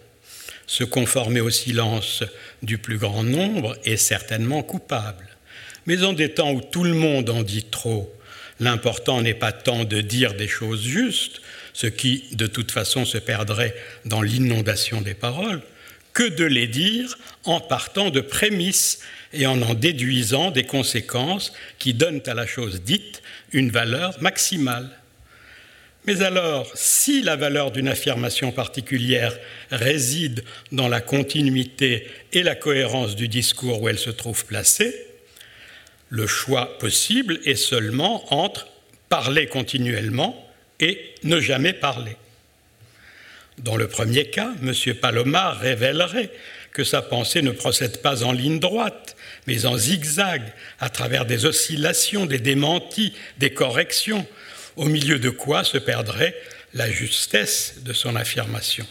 [0.66, 2.24] se conformer au silence
[2.62, 5.30] du plus grand nombre est certainement coupable.
[5.86, 8.14] Mais en des temps où tout le monde en dit trop,
[8.60, 11.42] l'important n'est pas tant de dire des choses justes,
[11.74, 15.62] ce qui de toute façon se perdrait dans l'inondation des paroles,
[16.14, 19.00] que de les dire en partant de prémices
[19.34, 24.90] et en en déduisant des conséquences qui donnent à la chose dite une valeur maximale.
[26.06, 29.38] Mais alors, si la valeur d'une affirmation particulière
[29.70, 35.07] réside dans la continuité et la cohérence du discours où elle se trouve placée,
[36.10, 38.68] le choix possible est seulement entre
[39.10, 40.48] parler continuellement
[40.80, 42.18] et ne jamais parler.
[43.58, 44.74] Dans le premier cas, M.
[44.96, 46.32] Palomar révélerait
[46.72, 49.16] que sa pensée ne procède pas en ligne droite,
[49.48, 50.44] mais en zigzag,
[50.80, 54.28] à travers des oscillations, des démentis, des corrections,
[54.76, 56.36] au milieu de quoi se perdrait
[56.76, 58.86] la justesse de son affirmation.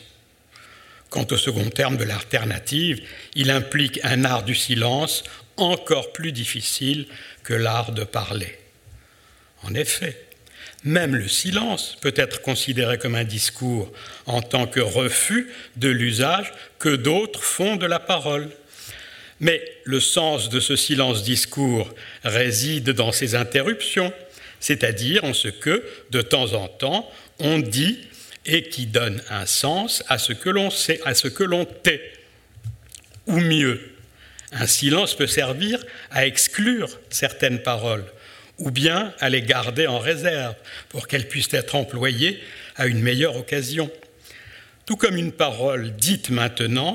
[1.11, 3.01] Quant au second terme de l'alternative,
[3.37, 5.23] il implique un art du silence
[5.57, 7.07] encore plus difficile
[7.43, 8.59] que l'art de parler.
[9.63, 10.27] En effet,
[10.85, 13.93] même le silence peut être considéré comme un discours
[14.27, 18.49] en tant que refus de l'usage que d'autres font de la parole.
[19.41, 21.93] Mais le sens de ce silence-discours
[22.23, 24.13] réside dans ses interruptions,
[24.61, 27.99] c'est-à-dire en ce que, de temps en temps, on dit
[28.47, 32.13] et qui donne un sens à ce que l'on sait, à ce que l'on tait.
[33.27, 33.96] Ou mieux,
[34.53, 38.05] un silence peut servir à exclure certaines paroles,
[38.59, 40.55] ou bien à les garder en réserve
[40.89, 42.43] pour qu'elles puissent être employées
[42.77, 43.91] à une meilleure occasion.
[44.87, 46.95] Tout comme une parole dite maintenant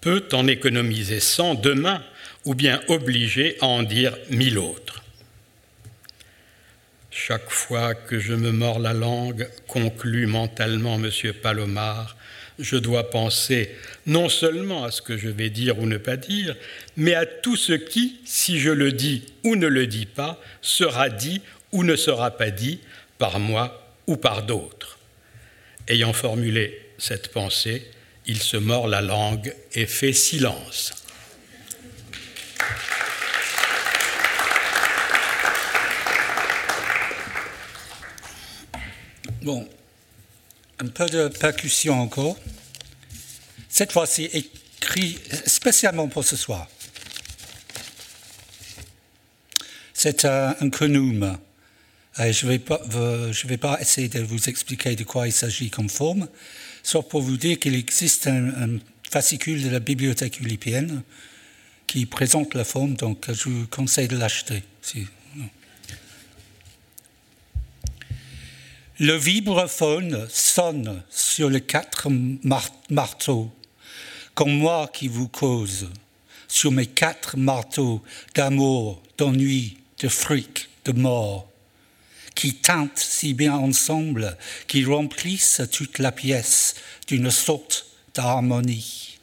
[0.00, 2.02] peut en économiser cent demain,
[2.44, 5.02] ou bien obliger à en dire mille autres.
[7.10, 11.10] Chaque fois que je me mords la langue, conclut mentalement M.
[11.42, 12.16] Palomar,
[12.58, 13.74] je dois penser
[14.06, 16.56] non seulement à ce que je vais dire ou ne pas dire,
[16.96, 21.08] mais à tout ce qui, si je le dis ou ne le dis pas, sera
[21.08, 21.40] dit
[21.72, 22.80] ou ne sera pas dit
[23.18, 24.98] par moi ou par d'autres.
[25.88, 27.90] Ayant formulé cette pensée,
[28.26, 30.94] il se mord la langue et fait silence.
[39.42, 39.68] Bon,
[40.78, 42.38] un peu de percussion encore.
[43.74, 46.68] Cette fois-ci écrit spécialement pour ce soir.
[49.92, 55.02] C'est un, un je ne vais, pas, je vais pas essayer de vous expliquer de
[55.02, 56.28] quoi il s'agit comme forme,
[56.84, 58.78] sauf pour vous dire qu'il existe un,
[59.10, 61.02] fascicule de la bibliothèque ulipienne
[61.88, 64.62] qui présente la forme, donc je vous conseille de l'acheter.
[69.00, 73.52] Le vibraphone sonne sur les quatre marteaux,
[74.34, 75.90] comme moi qui vous cause,
[76.48, 78.02] sur mes quatre marteaux
[78.34, 81.48] d'amour, d'ennui, de fric, de mort,
[82.34, 86.74] qui tentent si bien ensemble, qui remplissent toute la pièce
[87.06, 89.18] d'une sorte d'harmonie.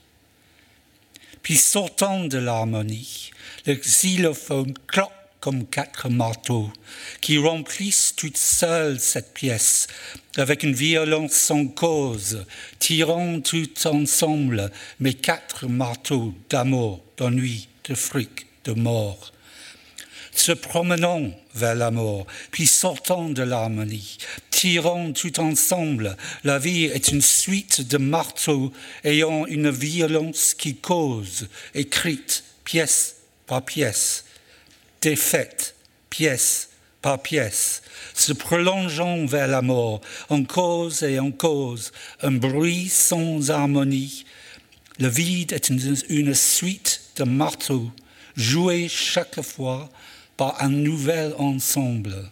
[1.44, 3.32] Puis sortant de l'harmonie,
[3.66, 5.12] le xylophone cloque
[5.42, 6.72] comme quatre marteaux,
[7.20, 9.88] qui remplissent toute seule cette pièce,
[10.38, 12.46] avec une violence sans cause,
[12.78, 19.34] tirant tout ensemble mes quatre marteaux d'amour, d'ennui, de fric, de mort.
[20.32, 24.20] Se promenant vers la mort, puis sortant de l'harmonie,
[24.52, 28.72] tirant tout ensemble, la vie est une suite de marteaux
[29.04, 33.16] ayant une violence qui cause, écrite pièce
[33.48, 34.26] par pièce
[35.02, 35.76] défaite,
[36.10, 36.70] pièce
[37.02, 37.82] par pièce,
[38.14, 41.92] se prolongeant vers la mort, en cause et en cause,
[42.22, 44.26] un bruit sans harmonie.
[45.00, 47.92] Le vide est une, suite de marteaux,
[48.36, 49.90] joués chaque fois
[50.38, 52.30] par un nouvel ensemble.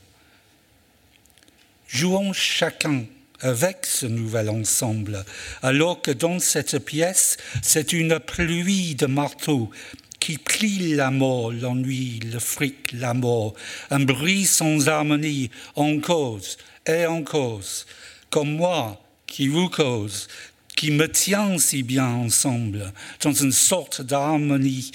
[1.87, 3.05] Jouons chacun
[3.41, 5.25] avec ce nouvel ensemble,
[5.63, 9.71] alors que dans cette pièce, c'est une pluie de marteaux
[10.19, 13.53] qui plie la mort, l'ennui, le fric, la mort,
[13.89, 17.85] un bruit sans harmonie, en cause et en cause,
[18.29, 20.27] comme moi qui vous cause,
[20.75, 24.91] qui me tient si bien ensemble, dans une sorte d'harmonie,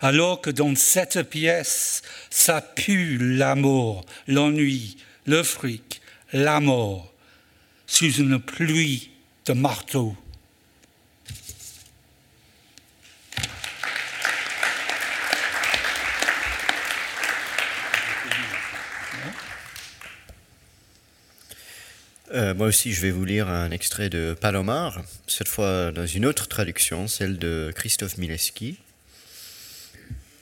[0.00, 4.96] alors que dans cette pièce, ça pue l'amour, l'ennui,
[5.26, 6.00] le fric,
[6.32, 7.12] la mort,
[7.86, 9.10] sous une pluie
[9.46, 10.16] de marteaux.
[22.34, 26.26] Euh, moi aussi, je vais vous lire un extrait de Palomar, cette fois dans une
[26.26, 28.76] autre traduction, celle de Christophe Mileski.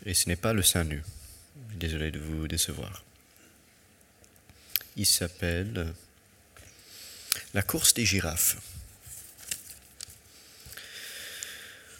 [0.07, 1.03] Et ce n'est pas le sein nu.
[1.74, 3.05] Désolé de vous décevoir.
[4.97, 5.93] Il s'appelle
[7.53, 8.57] La course des girafes.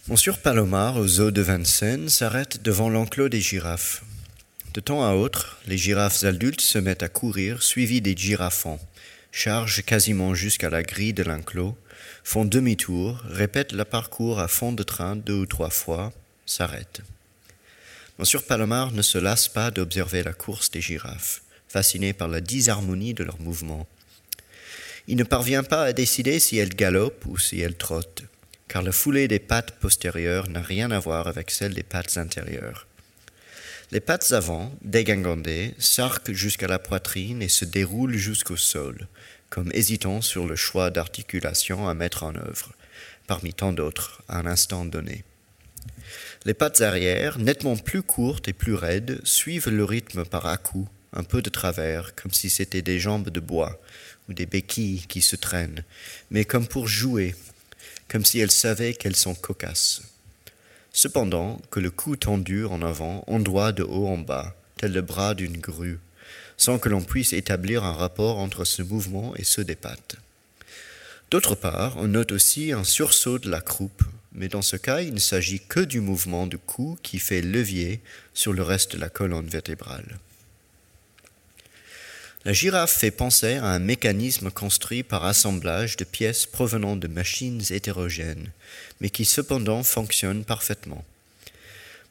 [0.09, 4.03] Monsieur Palomar, au zoo de Vincennes, s'arrête devant l'enclos des girafes.
[4.73, 8.81] De temps à autre, les girafes adultes se mettent à courir, suivis des girafons
[9.33, 11.77] chargent quasiment jusqu'à la grille de l'enclos,
[12.23, 16.13] font demi-tour, répètent le parcours à fond de train deux ou trois fois,
[16.47, 17.01] s'arrêtent.
[18.19, 23.15] Monsieur Palomar ne se lasse pas d'observer la course des girafes, fasciné par la disharmonie
[23.15, 23.89] de leurs mouvements.
[25.09, 28.23] Il ne parvient pas à décider si elles galopent ou si elles trottent,
[28.69, 32.87] car la foulée des pattes postérieures n'a rien à voir avec celle des pattes intérieures.
[33.93, 39.07] Les pattes avant, dégingandées, s'arquent jusqu'à la poitrine et se déroulent jusqu'au sol,
[39.51, 42.73] comme hésitant sur le choix d'articulation à mettre en œuvre,
[43.27, 45.25] parmi tant d'autres, à un instant donné.
[46.47, 51.23] Les pattes arrière, nettement plus courtes et plus raides, suivent le rythme par à-coups, un
[51.23, 53.79] peu de travers, comme si c'étaient des jambes de bois
[54.27, 55.85] ou des béquilles qui se traînent,
[56.31, 57.35] mais comme pour jouer,
[58.09, 60.01] comme si elles savaient qu'elles sont cocasses.
[60.93, 65.35] Cependant que le cou tendu en avant ondoie de haut en bas, tel le bras
[65.35, 65.99] d'une grue,
[66.57, 70.17] sans que l'on puisse établir un rapport entre ce mouvement et ceux des pattes.
[71.31, 75.15] D'autre part, on note aussi un sursaut de la croupe, mais dans ce cas, il
[75.15, 78.01] ne s'agit que du mouvement du cou qui fait levier
[78.35, 80.19] sur le reste de la colonne vertébrale.
[82.45, 87.63] La girafe fait penser à un mécanisme construit par assemblage de pièces provenant de machines
[87.71, 88.51] hétérogènes,
[89.01, 91.05] mais qui cependant fonctionne parfaitement.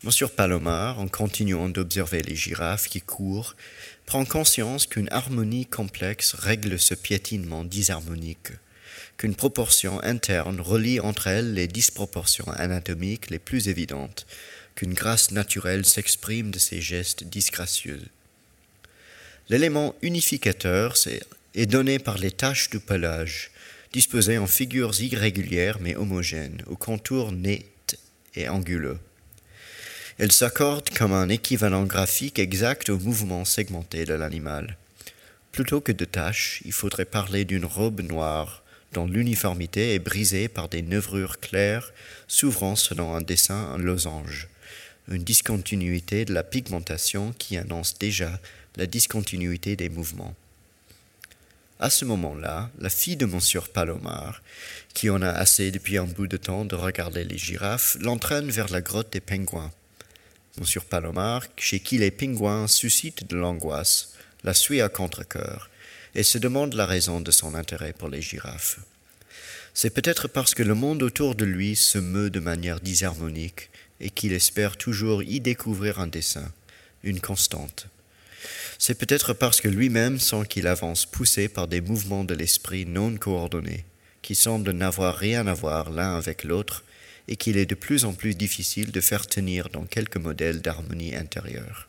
[0.03, 3.57] Monsieur Palomar, en continuant d'observer les girafes qui courent,
[4.05, 8.53] prend conscience qu'une harmonie complexe règle ce piétinement disharmonique,
[9.17, 14.25] qu'une proportion interne relie entre elles les disproportions anatomiques les plus évidentes,
[14.75, 18.01] qu'une grâce naturelle s'exprime de ces gestes disgracieux.
[19.49, 20.95] L'élément unificateur
[21.55, 23.51] est donné par les taches du pelage,
[23.93, 27.97] disposées en figures irrégulières mais homogènes, aux contours nets
[28.35, 28.99] et anguleux.
[30.17, 34.77] Elles s'accordent comme un équivalent graphique exact au mouvement segmenté de l'animal.
[35.51, 38.63] Plutôt que de taches, il faudrait parler d'une robe noire
[38.93, 41.93] dont l'uniformité est brisée par des nevrures claires
[42.27, 44.47] s'ouvrant selon un dessin en losange,
[45.09, 48.39] une discontinuité de la pigmentation qui annonce déjà
[48.77, 50.35] la discontinuité des mouvements.
[51.79, 54.43] À ce moment-là, la fille de Monsieur Palomar,
[54.93, 58.69] qui en a assez depuis un bout de temps de regarder les girafes, l'entraîne vers
[58.69, 59.71] la grotte des pingouins.
[60.59, 64.13] Monsieur Palomar, chez qui les pingouins suscitent de l'angoisse,
[64.43, 65.69] la suit à contre-coeur
[66.13, 68.79] et se demande la raison de son intérêt pour les girafes.
[69.73, 73.69] C'est peut-être parce que le monde autour de lui se meut de manière disharmonique
[74.01, 76.51] et qu'il espère toujours y découvrir un dessin,
[77.03, 77.87] une constante.
[78.79, 83.15] C'est peut-être parce que lui-même sent qu'il avance poussé par des mouvements de l'esprit non
[83.17, 83.85] coordonnés,
[84.21, 86.83] qui semblent n'avoir rien à voir l'un avec l'autre,
[87.27, 91.15] et qu'il est de plus en plus difficile de faire tenir dans quelques modèles d'harmonie
[91.15, 91.87] intérieure.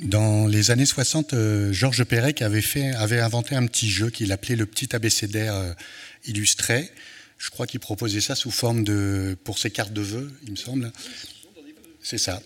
[0.00, 4.64] Dans les années 60, euh, Georges Perec avait, inventé un petit jeu qu'il appelait le
[4.64, 5.72] petit abécédaire euh,
[6.24, 6.88] illustré,
[7.38, 9.36] je crois qu'il proposait ça sous forme de.
[9.44, 10.92] pour ses cartes de vœux, il me semble.
[12.02, 12.42] C'est ça.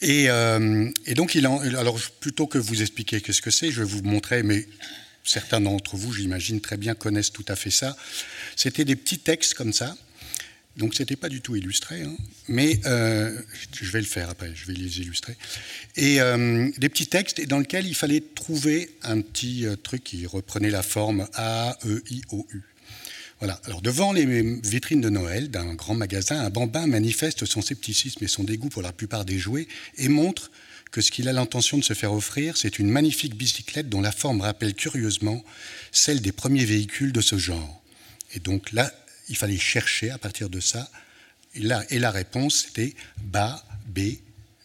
[0.00, 4.42] Et, euh, donc, alors, plutôt que vous expliquer qu'est-ce que c'est, je vais vous montrer,
[4.42, 4.66] mais
[5.24, 7.96] certains d'entre vous, j'imagine, très bien connaissent tout à fait ça.
[8.54, 9.96] C'était des petits textes comme ça.
[10.76, 12.16] Donc, c'était pas du tout illustré, hein.
[12.46, 13.36] mais euh,
[13.72, 15.36] je vais le faire après, je vais les illustrer.
[15.96, 20.70] Et euh, des petits textes dans lesquels il fallait trouver un petit truc qui reprenait
[20.70, 22.62] la forme A, E, I, O, U.
[23.40, 23.60] Voilà.
[23.64, 24.24] Alors devant les
[24.62, 28.82] vitrines de Noël d'un grand magasin, un bambin manifeste son scepticisme et son dégoût pour
[28.82, 30.50] la plupart des jouets et montre
[30.90, 34.12] que ce qu'il a l'intention de se faire offrir, c'est une magnifique bicyclette dont la
[34.12, 35.44] forme rappelle curieusement
[35.92, 37.82] celle des premiers véhicules de ce genre.
[38.32, 38.92] Et donc là,
[39.28, 40.88] il fallait chercher à partir de ça.
[41.54, 44.18] Et, la réponse, c'était ba, b,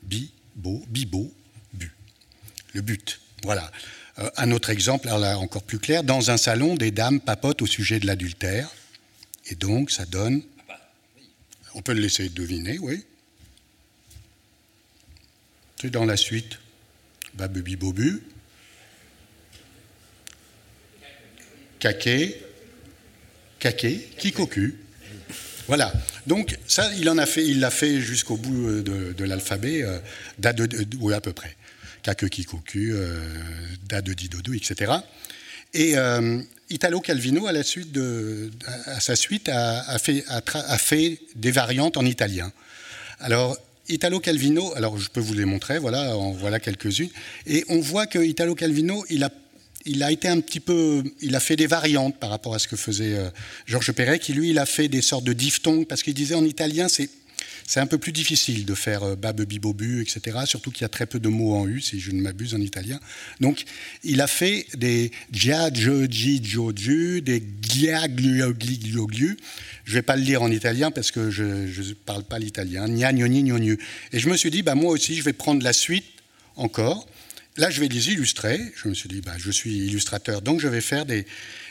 [0.03, 1.33] bi, bo, bibo,
[1.73, 1.91] bu.
[2.73, 3.19] Le but.
[3.43, 3.71] Voilà.
[4.19, 7.99] Euh, un autre exemple, encore plus clair, dans un salon, des dames papotent au sujet
[7.99, 8.69] de l'adultère,
[9.47, 10.41] et donc ça donne.
[11.75, 13.03] On peut le laisser deviner, oui.
[15.81, 16.59] C'est dans la suite.
[17.33, 18.21] Babubi bobu.
[21.79, 22.39] Caquet.
[23.59, 24.75] Qui cocu.
[25.67, 25.93] Voilà.
[26.27, 29.99] Donc ça, il en fait, l'a fait jusqu'au bout euh, de, l'alphabet, euh,
[30.99, 31.55] oui, à peu près.
[32.03, 33.19] Kake Kikoku, euh,
[33.87, 34.91] Da de Didodo, etc.
[35.73, 36.39] Et euh,
[36.69, 38.51] Italo Calvino, à, la suite de,
[38.85, 42.51] à sa suite, a, fait, a, fait, des variantes en italien.
[43.19, 43.57] Alors,
[43.89, 47.09] Italo Calvino, alors je peux vous les montrer, voilà, voilà quelques-unes.
[47.47, 49.31] Et on voit que Italo Calvino, il a,
[49.85, 52.67] il a été un petit peu, il a fait des variantes par rapport à ce
[52.67, 53.29] que faisait euh,
[53.65, 56.45] Georges Perec, qui lui, il a fait des sortes de diphtongues, parce qu'il disait en
[56.45, 57.09] italien, c'est
[57.65, 60.39] c'est un peu plus difficile de faire euh, bab, bibobu, etc.
[60.45, 62.61] Surtout qu'il y a très peu de mots en U, si je ne m'abuse, en
[62.61, 62.99] italien.
[63.39, 63.63] Donc,
[64.03, 69.37] il a fait des gia, je, ji, jo, ju, des glia, glu, gli, glu, glu.
[69.85, 72.87] Je ne vais pas le lire en italien parce que je ne parle pas l'italien.
[72.87, 73.11] Gna.
[74.11, 76.05] Et je me suis dit, bah, moi aussi, je vais prendre la suite
[76.55, 77.07] encore.
[77.57, 78.59] Là, je vais les illustrer.
[78.75, 81.25] Je me suis dit, bah, je suis illustrateur, donc je vais faire des,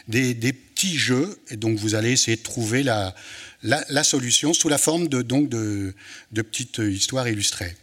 [0.08, 1.38] des petits jeux.
[1.50, 3.14] Et donc, vous allez essayer de trouver la,
[3.62, 5.94] la, la solution sous la forme de, donc de,
[6.32, 7.76] de petites histoires illustrées.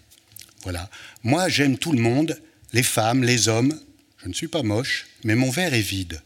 [0.63, 0.89] Voilà.
[1.23, 2.39] Moi, j'aime tout le monde,
[2.73, 3.79] les femmes, les hommes.
[4.21, 6.21] Je ne suis pas moche, mais mon verre est vide.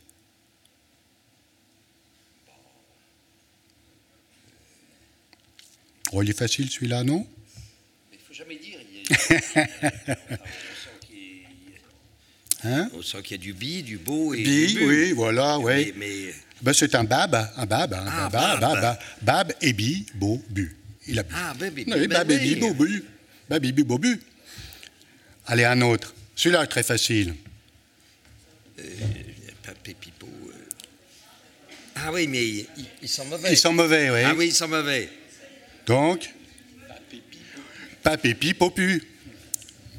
[6.12, 7.26] Oh, il est facile celui-là, non?
[8.12, 8.80] Il ne faut jamais dire.
[12.66, 14.86] Hein On sent qu'il y a du bi, du beau et Bi, du bu.
[14.88, 15.93] oui, voilà, oui.
[15.97, 16.34] Mais, mais-
[16.64, 18.59] Ben, c'est un bab, un bab, un Ah, bab, bab.
[18.61, 20.76] bab, bab, bab et bi, beau, bu.
[21.07, 21.34] Il a bu.
[21.36, 22.55] Ah, bab Oui, ben bab et oui.
[22.55, 23.03] bi, beau, bu.
[23.49, 24.20] Bab bi, beau, bu.
[25.45, 26.14] Allez, un autre.
[26.36, 27.36] Celui-là est très facile.
[29.61, 30.26] Papé Pipo.
[30.28, 30.53] euh.
[31.95, 32.66] Ah oui, mais ils,
[33.01, 33.51] ils sont mauvais.
[33.51, 34.22] Ils sont mauvais, oui.
[34.26, 35.09] Ah oui, ils sont mauvais.
[35.86, 36.30] Donc,
[38.01, 39.03] papépi, popu.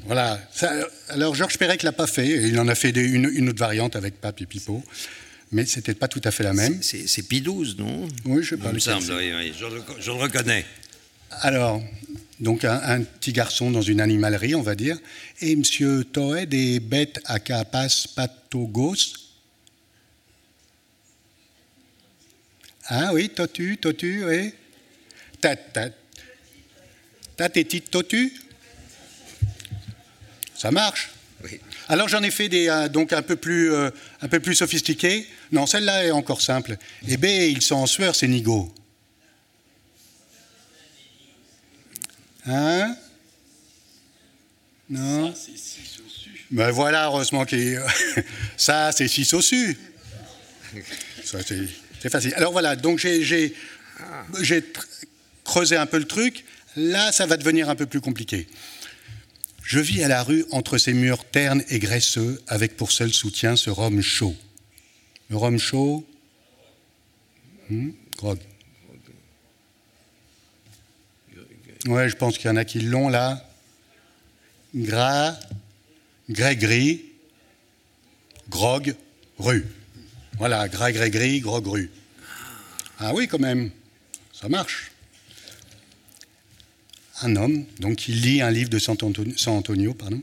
[0.05, 0.39] Voilà.
[0.53, 0.71] Ça,
[1.09, 2.27] alors, Georges Perec l'a pas fait.
[2.27, 4.83] Il en a fait des- une, une autre variante avec Papy Pipo.
[5.55, 6.83] Mais c'était pas tout à fait la même.
[6.83, 8.09] C'est c'est Pidouze, non?
[8.25, 8.67] Oui, je sais pas.
[8.71, 10.65] Il me semble, oui, oui, je, le, je le reconnais.
[11.31, 11.81] Alors,
[12.41, 14.97] donc un, un petit garçon dans une animalerie, on va dire.
[15.39, 17.87] Et monsieur Toed des bêtes à capas
[18.17, 19.13] patogos.
[22.87, 24.51] Ah oui, totu, totu, oui.
[25.39, 25.87] Ta, ta,
[27.37, 28.33] ta téti totu.
[30.53, 31.11] Ça marche.
[31.45, 31.61] Oui.
[31.87, 33.89] Alors j'en ai fait des euh, donc un peu plus euh,
[34.21, 35.25] un peu plus sophistiqués.
[35.51, 36.77] Non, celle-là est encore simple.
[37.07, 38.73] Eh bien, ils sont en sueur, ces nigauds.
[42.47, 42.95] Hein?
[44.89, 45.33] Non?
[46.51, 47.81] Ben voilà, heureusement qu'il
[48.57, 49.75] ça c'est six au su.
[51.23, 51.67] Ça c'est
[51.99, 52.33] c'est facile.
[52.35, 53.55] Alors voilà, donc j'ai j'ai
[54.41, 54.85] j'ai tr-
[55.43, 56.45] creusé un peu le truc.
[56.75, 58.47] Là, ça va devenir un peu plus compliqué.
[59.63, 63.55] Je vis à la rue entre ces murs ternes et graisseux, avec pour seul soutien
[63.55, 64.35] ce rhum chaud.
[65.29, 66.05] Le rhum chaud,
[67.69, 68.39] hmm, grog.
[71.87, 73.47] Ouais, je pense qu'il y en a qui l'ont là.
[74.73, 75.39] Gras,
[76.29, 77.05] grès-gris,
[78.49, 78.95] grog,
[79.37, 79.65] rue.
[80.37, 81.91] Voilà, gras, grès-gris, grog, rue.
[82.99, 83.71] Ah oui, quand même,
[84.33, 84.91] ça marche
[87.21, 88.97] un homme, donc qui lit un livre de San
[89.47, 90.21] Antonio, pardon.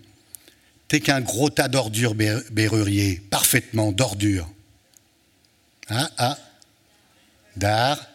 [0.88, 4.50] T'es qu'un gros tas d'ordures berrurier, parfaitement d'ordures.
[5.88, 6.38] Ah, ah.
[7.56, 8.06] D'art.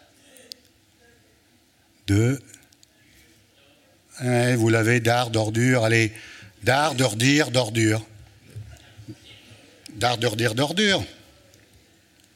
[2.06, 2.40] De.
[4.24, 5.84] Eh, vous l'avez, d'art, d'ordure.
[5.84, 6.12] Allez,
[6.62, 8.04] d'art, d'ordire, d'ordure.
[9.94, 11.04] D'art, d'ordire, d'ordure.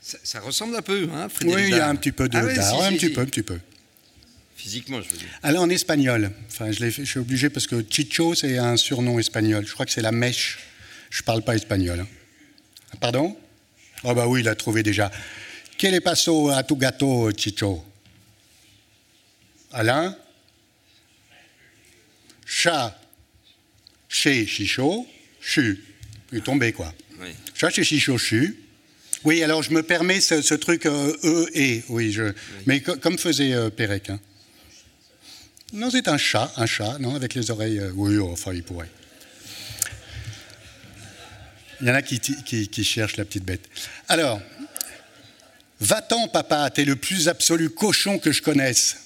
[0.00, 2.36] Ça, ça ressemble un peu, hein, Frédéric Oui, il y a un petit peu de
[2.36, 2.76] Ah d'art.
[2.80, 3.12] si, un si, petit si.
[3.12, 3.58] peu, un petit peu.
[4.56, 5.26] Physiquement, je veux dire.
[5.42, 9.64] Alors en espagnol, enfin je, je suis obligé parce que Chicho c'est un surnom espagnol.
[9.66, 10.58] Je crois que c'est la mèche.
[11.10, 12.00] Je parle pas espagnol.
[12.00, 12.06] hein.
[13.00, 13.36] Pardon?
[14.04, 15.10] Oh bah oui, il a trouvé déjà.
[15.78, 17.84] ¿Qué le pasó a tu gato, Chicho?
[19.72, 20.16] Alain?
[22.46, 22.98] Chat
[24.08, 25.06] chez Chicho,
[25.40, 25.82] chu.
[26.32, 26.92] Il est tombé quoi.
[27.20, 27.28] Oui.
[27.54, 28.58] Chat chez Chicho, chu.
[29.24, 31.82] Oui, alors je me permets ce, ce truc euh, E et.
[31.88, 32.32] Oui, je,
[32.66, 34.10] mais co- comme faisait euh, Pérec.
[34.10, 34.20] hein.
[35.72, 37.78] Non, c'est un chat, un chat, non, avec les oreilles.
[37.78, 38.90] euh, oui, enfin, il pourrait.
[41.82, 43.68] Il y en a qui, qui, qui cherchent la petite bête.
[44.08, 44.40] Alors,
[45.80, 48.98] va-t'en, papa, t'es le plus absolu cochon que je connaisse.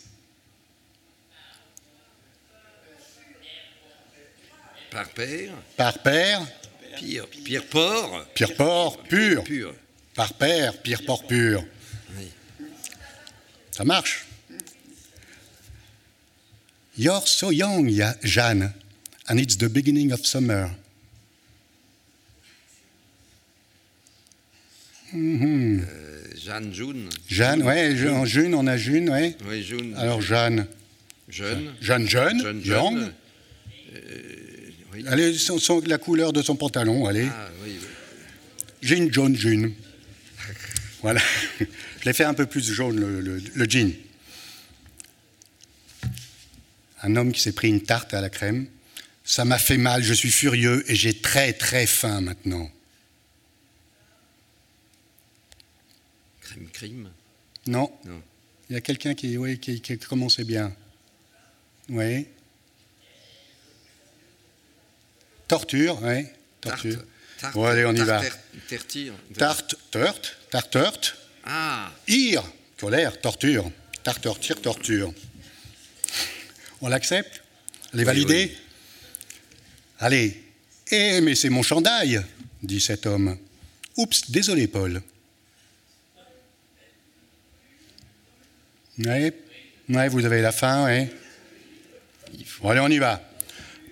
[4.90, 6.46] Par père, Par père,
[6.96, 9.42] pire, pire porc, pire porc, pur.
[9.44, 9.74] pur.
[10.14, 11.64] Par père, pire porc pur.
[12.18, 12.30] Oui.
[13.72, 14.26] Ça marche.
[16.98, 17.90] You're so young,
[18.22, 18.74] Jeanne,
[19.28, 20.70] and it's the beginning of summer.
[25.12, 25.84] Mhm.
[25.88, 27.08] Euh, Jeanne June.
[27.28, 29.36] Jeanne, ouais, je- en June, on a June, ouais.
[29.48, 29.94] Oui, June.
[29.96, 30.66] Alors Jeanne,
[31.28, 31.72] jeune.
[31.80, 32.98] Jeanne jeune, Jeune, young.
[32.98, 33.12] jeune.
[34.92, 35.04] oui.
[35.08, 37.28] Allez, son- son- la couleur de son pantalon, allez.
[37.30, 37.86] Ah oui, oui.
[38.82, 39.72] J'ai une jaune June.
[41.02, 41.20] Voilà.
[41.60, 43.92] Je l'ai fait un peu plus jaune, le, le- le jean.
[47.02, 48.66] Un homme qui s'est pris une tarte à la crème.
[49.24, 52.70] Ça m'a fait mal, je suis furieux et j'ai très très faim maintenant.
[56.46, 57.10] Crime, crime.
[57.66, 58.22] Non Non.
[58.68, 60.74] Il y a quelqu'un qui, oui, qui, qui commençait bien.
[61.88, 62.26] Oui.
[65.48, 66.26] Torture, oui.
[66.60, 67.02] Torture.
[67.40, 68.22] Tarte, Bon, allez, on y va.
[69.36, 69.76] tarte.
[69.90, 71.16] Tarte.
[71.44, 72.42] Ah, Ir,
[72.78, 73.70] colère, torture.
[74.02, 75.12] Tarte, torture, torture.
[76.80, 77.42] On l'accepte?
[77.92, 78.56] Elle est validée?
[79.98, 80.42] Allez.
[80.90, 82.20] Eh, mais c'est mon chandail,
[82.62, 83.38] dit cet homme.
[83.96, 85.02] Oups, désolé, Paul.
[89.04, 89.32] Ouais,
[89.88, 91.06] ouais vous avez la fin.
[92.60, 93.20] Bon, allez, on y va.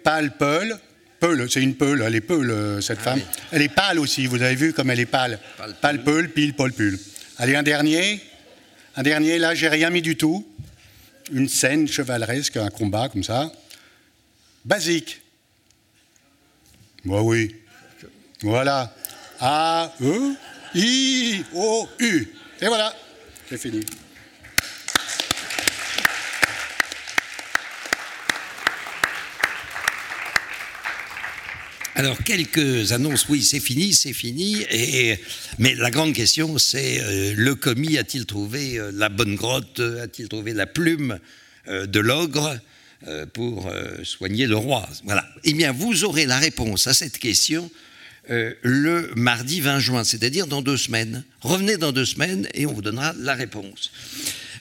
[0.03, 0.79] Pâle, Peul.
[1.21, 3.19] Peul, c'est une peule, elle est peule, euh, cette femme.
[3.51, 5.39] Elle est pâle aussi, vous avez vu comme elle est pâle.
[5.81, 6.99] Pâle, peul, pile, Paul, pull.
[7.39, 8.21] Allez, un dernier.
[8.95, 10.47] Un dernier, là, j'ai rien mis du tout.
[11.33, 13.51] Une scène chevaleresque, un combat comme ça.
[14.67, 15.23] Basique.
[17.07, 17.57] Bah oui.
[18.43, 18.95] Voilà.
[19.41, 20.35] A, E,
[20.75, 22.29] I, O, U.
[22.61, 22.95] Et voilà.
[23.49, 23.81] C'est fini.
[31.97, 34.67] Alors, quelques annonces, oui, c'est fini, c'est fini.
[35.61, 40.03] Mais la grande question, c'est euh, le commis a-t-il trouvé euh, la bonne grotte euh,
[40.03, 41.19] A-t-il trouvé la plume
[41.67, 42.59] de l'ogre
[43.33, 43.73] pour
[44.03, 44.87] soigner le roi?
[45.05, 45.27] Voilà.
[45.45, 47.71] Eh bien, vous aurez la réponse à cette question
[48.29, 51.25] le mardi 20 juin, c'est-à-dire dans deux semaines.
[51.41, 53.93] Revenez dans deux semaines et on vous donnera la réponse.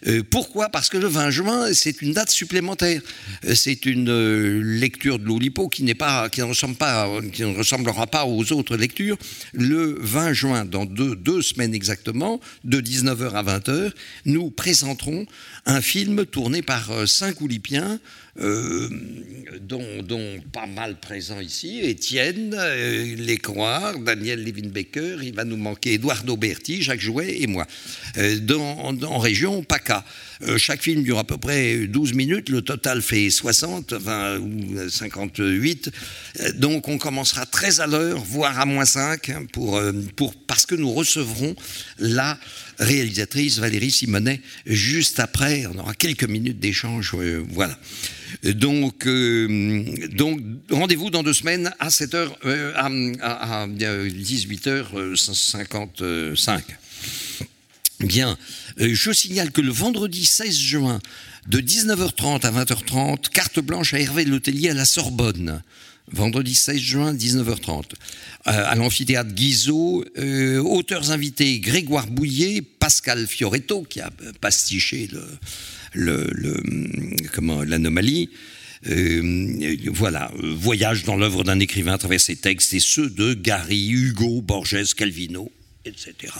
[0.07, 0.69] Euh, pourquoi?
[0.69, 3.01] Parce que le 20 juin, c'est une date supplémentaire.
[3.45, 8.51] Euh, C'est une euh, lecture de l'Oulipo qui qui ne qui ne ressemblera pas aux
[8.53, 9.17] autres lectures.
[9.53, 13.91] Le 20 juin, dans deux, deux semaines exactement, de 19h à 20h,
[14.25, 15.25] nous présenterons
[15.65, 17.99] un film tourné par cinq Oulipiens,
[18.39, 18.89] euh,
[19.61, 26.35] dont, pas mal présents ici, Étienne, euh, Lécroire, Daniel Levin-Becker, il va nous manquer Eduardo
[26.35, 27.67] Berti, Jacques Jouet et moi,
[28.17, 28.39] euh,
[29.03, 30.03] en région PACA.
[30.57, 35.89] Chaque film dure à peu près 12 minutes, le total fait 60 enfin, ou 58,
[36.39, 39.45] Euh, donc on commencera très à l'heure, voire à moins 5, hein,
[40.47, 41.55] parce que nous recevrons
[41.99, 42.37] la
[42.79, 47.77] réalisatrice Valérie Simonet juste après, on aura quelques minutes d'échange, euh, voilà.
[48.43, 50.39] Donc, euh, donc
[50.71, 52.89] rendez-vous dans deux semaines à 7h, euh, à,
[53.21, 56.61] à- à 18h55.
[57.99, 58.37] Bien,
[58.77, 60.99] je signale que le vendredi 16 juin,
[61.47, 65.61] de 19h30 à 20h30, carte blanche à Hervé Letellier à la Sorbonne.
[66.11, 67.83] Vendredi 16 juin, 19h30.
[67.83, 67.85] Euh,
[68.45, 75.07] à l'amphithéâtre Guizot, euh, auteurs invités Grégoire Bouillet, Pascal Fioretto, qui a pastiché
[75.93, 76.61] le,
[77.33, 78.29] comment l'anomalie.
[78.87, 83.33] Euh, voilà, euh, voyage dans l'œuvre d'un écrivain à travers ses textes et ceux de
[83.33, 85.49] Gary, Hugo, Borges, Calvino,
[85.85, 86.33] etc.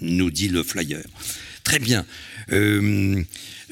[0.00, 1.02] Nous dit le flyer.
[1.64, 2.04] Très bien.
[2.50, 3.22] Euh,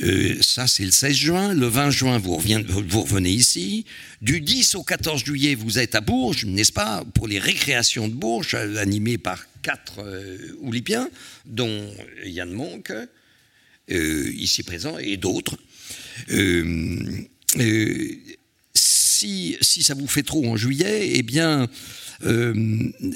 [0.02, 1.54] euh, ça, c'est le 16 juin.
[1.54, 3.86] Le 20 juin, vous, revenez ici.
[4.20, 8.14] Du 10 au 14 juillet, vous êtes à Bourges, n'est-ce pas, pour les récréations de
[8.14, 11.08] Bourges, animées par quatre euh, Oulipiens,
[11.46, 11.90] dont
[12.24, 12.92] Yann Monk,
[13.90, 15.56] euh, ici présent, et d'autres.
[18.74, 21.68] Si ça vous fait trop en juillet, eh bien,
[22.24, 22.54] euh,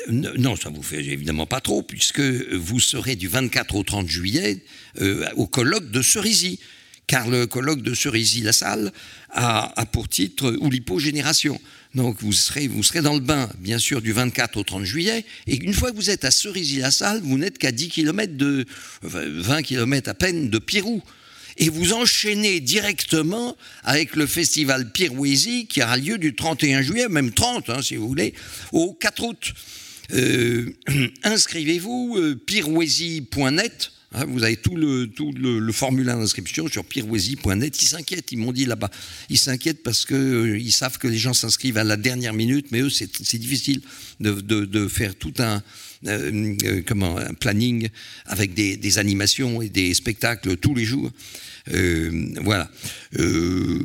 [0.08, 4.62] non, ça vous fait évidemment pas trop, puisque vous serez du 24 au 30 juillet
[5.00, 6.60] euh, au colloque de Cerisy.
[7.06, 8.92] Car le colloque de Cerisy-la-Salle
[9.30, 11.60] a, pour titre Oulipo Génération.
[11.96, 15.24] Donc vous serez, vous serez dans le bain, bien sûr, du 24 au 30 juillet.
[15.48, 18.64] Et une fois que vous êtes à Cerisy-la-Salle, vous n'êtes qu'à 10 km de,
[19.04, 21.02] enfin, 20 km à peine de Pirou
[21.60, 27.32] et vous enchaînez directement avec le festival Pirouésie qui aura lieu du 31 juillet, même
[27.32, 28.34] 30 hein, si vous voulez,
[28.72, 29.52] au 4 août.
[30.14, 30.72] Euh,
[31.22, 32.40] inscrivez-vous, euh,
[34.12, 37.82] hein, vous avez tout le, formulaire d'inscription sur pirouésie.net.
[37.82, 38.90] Ils s'inquiètent, ils m'ont dit là-bas.
[39.28, 42.80] Ils s'inquiètent parce qu'ils ils savent que les gens s'inscrivent à la dernière minute, mais
[42.80, 43.82] eux, c'est difficile
[44.18, 45.62] de, faire tout un,
[46.06, 47.90] euh, euh, un planning
[48.24, 51.10] avec des, des animations et des spectacles tous les jours.
[51.68, 52.70] Euh, voilà.
[53.18, 53.78] Euh,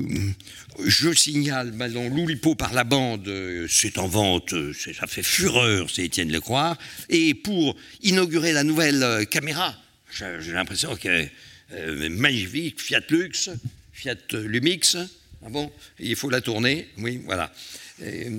[0.86, 6.06] je signale, maintenant, Loulipo par la bande, euh, c'est en vente, ça fait fureur, c'est
[6.06, 6.78] Étienne Lecroix.
[7.10, 9.76] Et pour inaugurer la nouvelle caméra,
[10.12, 11.32] j'ai l'impression est
[11.74, 13.50] euh, magnifique, Fiat Lux,
[13.94, 14.98] Fiat Lumix,
[15.46, 17.52] ah bon, il faut la tourner, oui, voilà.
[18.04, 18.30] Et,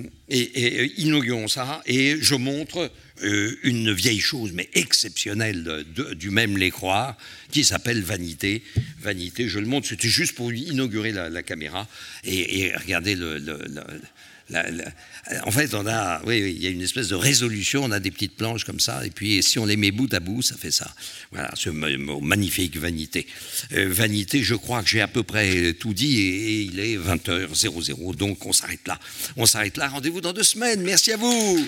[0.97, 2.91] inaugurons ça, et je montre
[3.21, 7.17] une vieille chose, mais exceptionnelle, du même Lécroix,
[7.51, 8.63] qui s'appelle Vanité.
[8.99, 11.87] Vanité, je le montre, c'était juste pour inaugurer la, caméra,
[12.23, 13.39] et, et regardez le,
[15.43, 17.83] en fait, on a, oui, il y a une espèce de résolution.
[17.83, 20.19] On a des petites planches comme ça, et puis si on les met bout à
[20.21, 20.93] bout, ça fait ça.
[21.31, 23.27] Voilà, ce magnifique vanité.
[23.73, 28.15] Euh, vanité, je crois que j'ai à peu près tout dit, et, il est 20h00,
[28.15, 28.99] donc on s'arrête là.
[29.35, 29.89] On s'arrête là.
[29.89, 30.81] Rendez-vous dans deux semaines.
[30.81, 31.17] Merci à.
[31.17, 31.67] Vous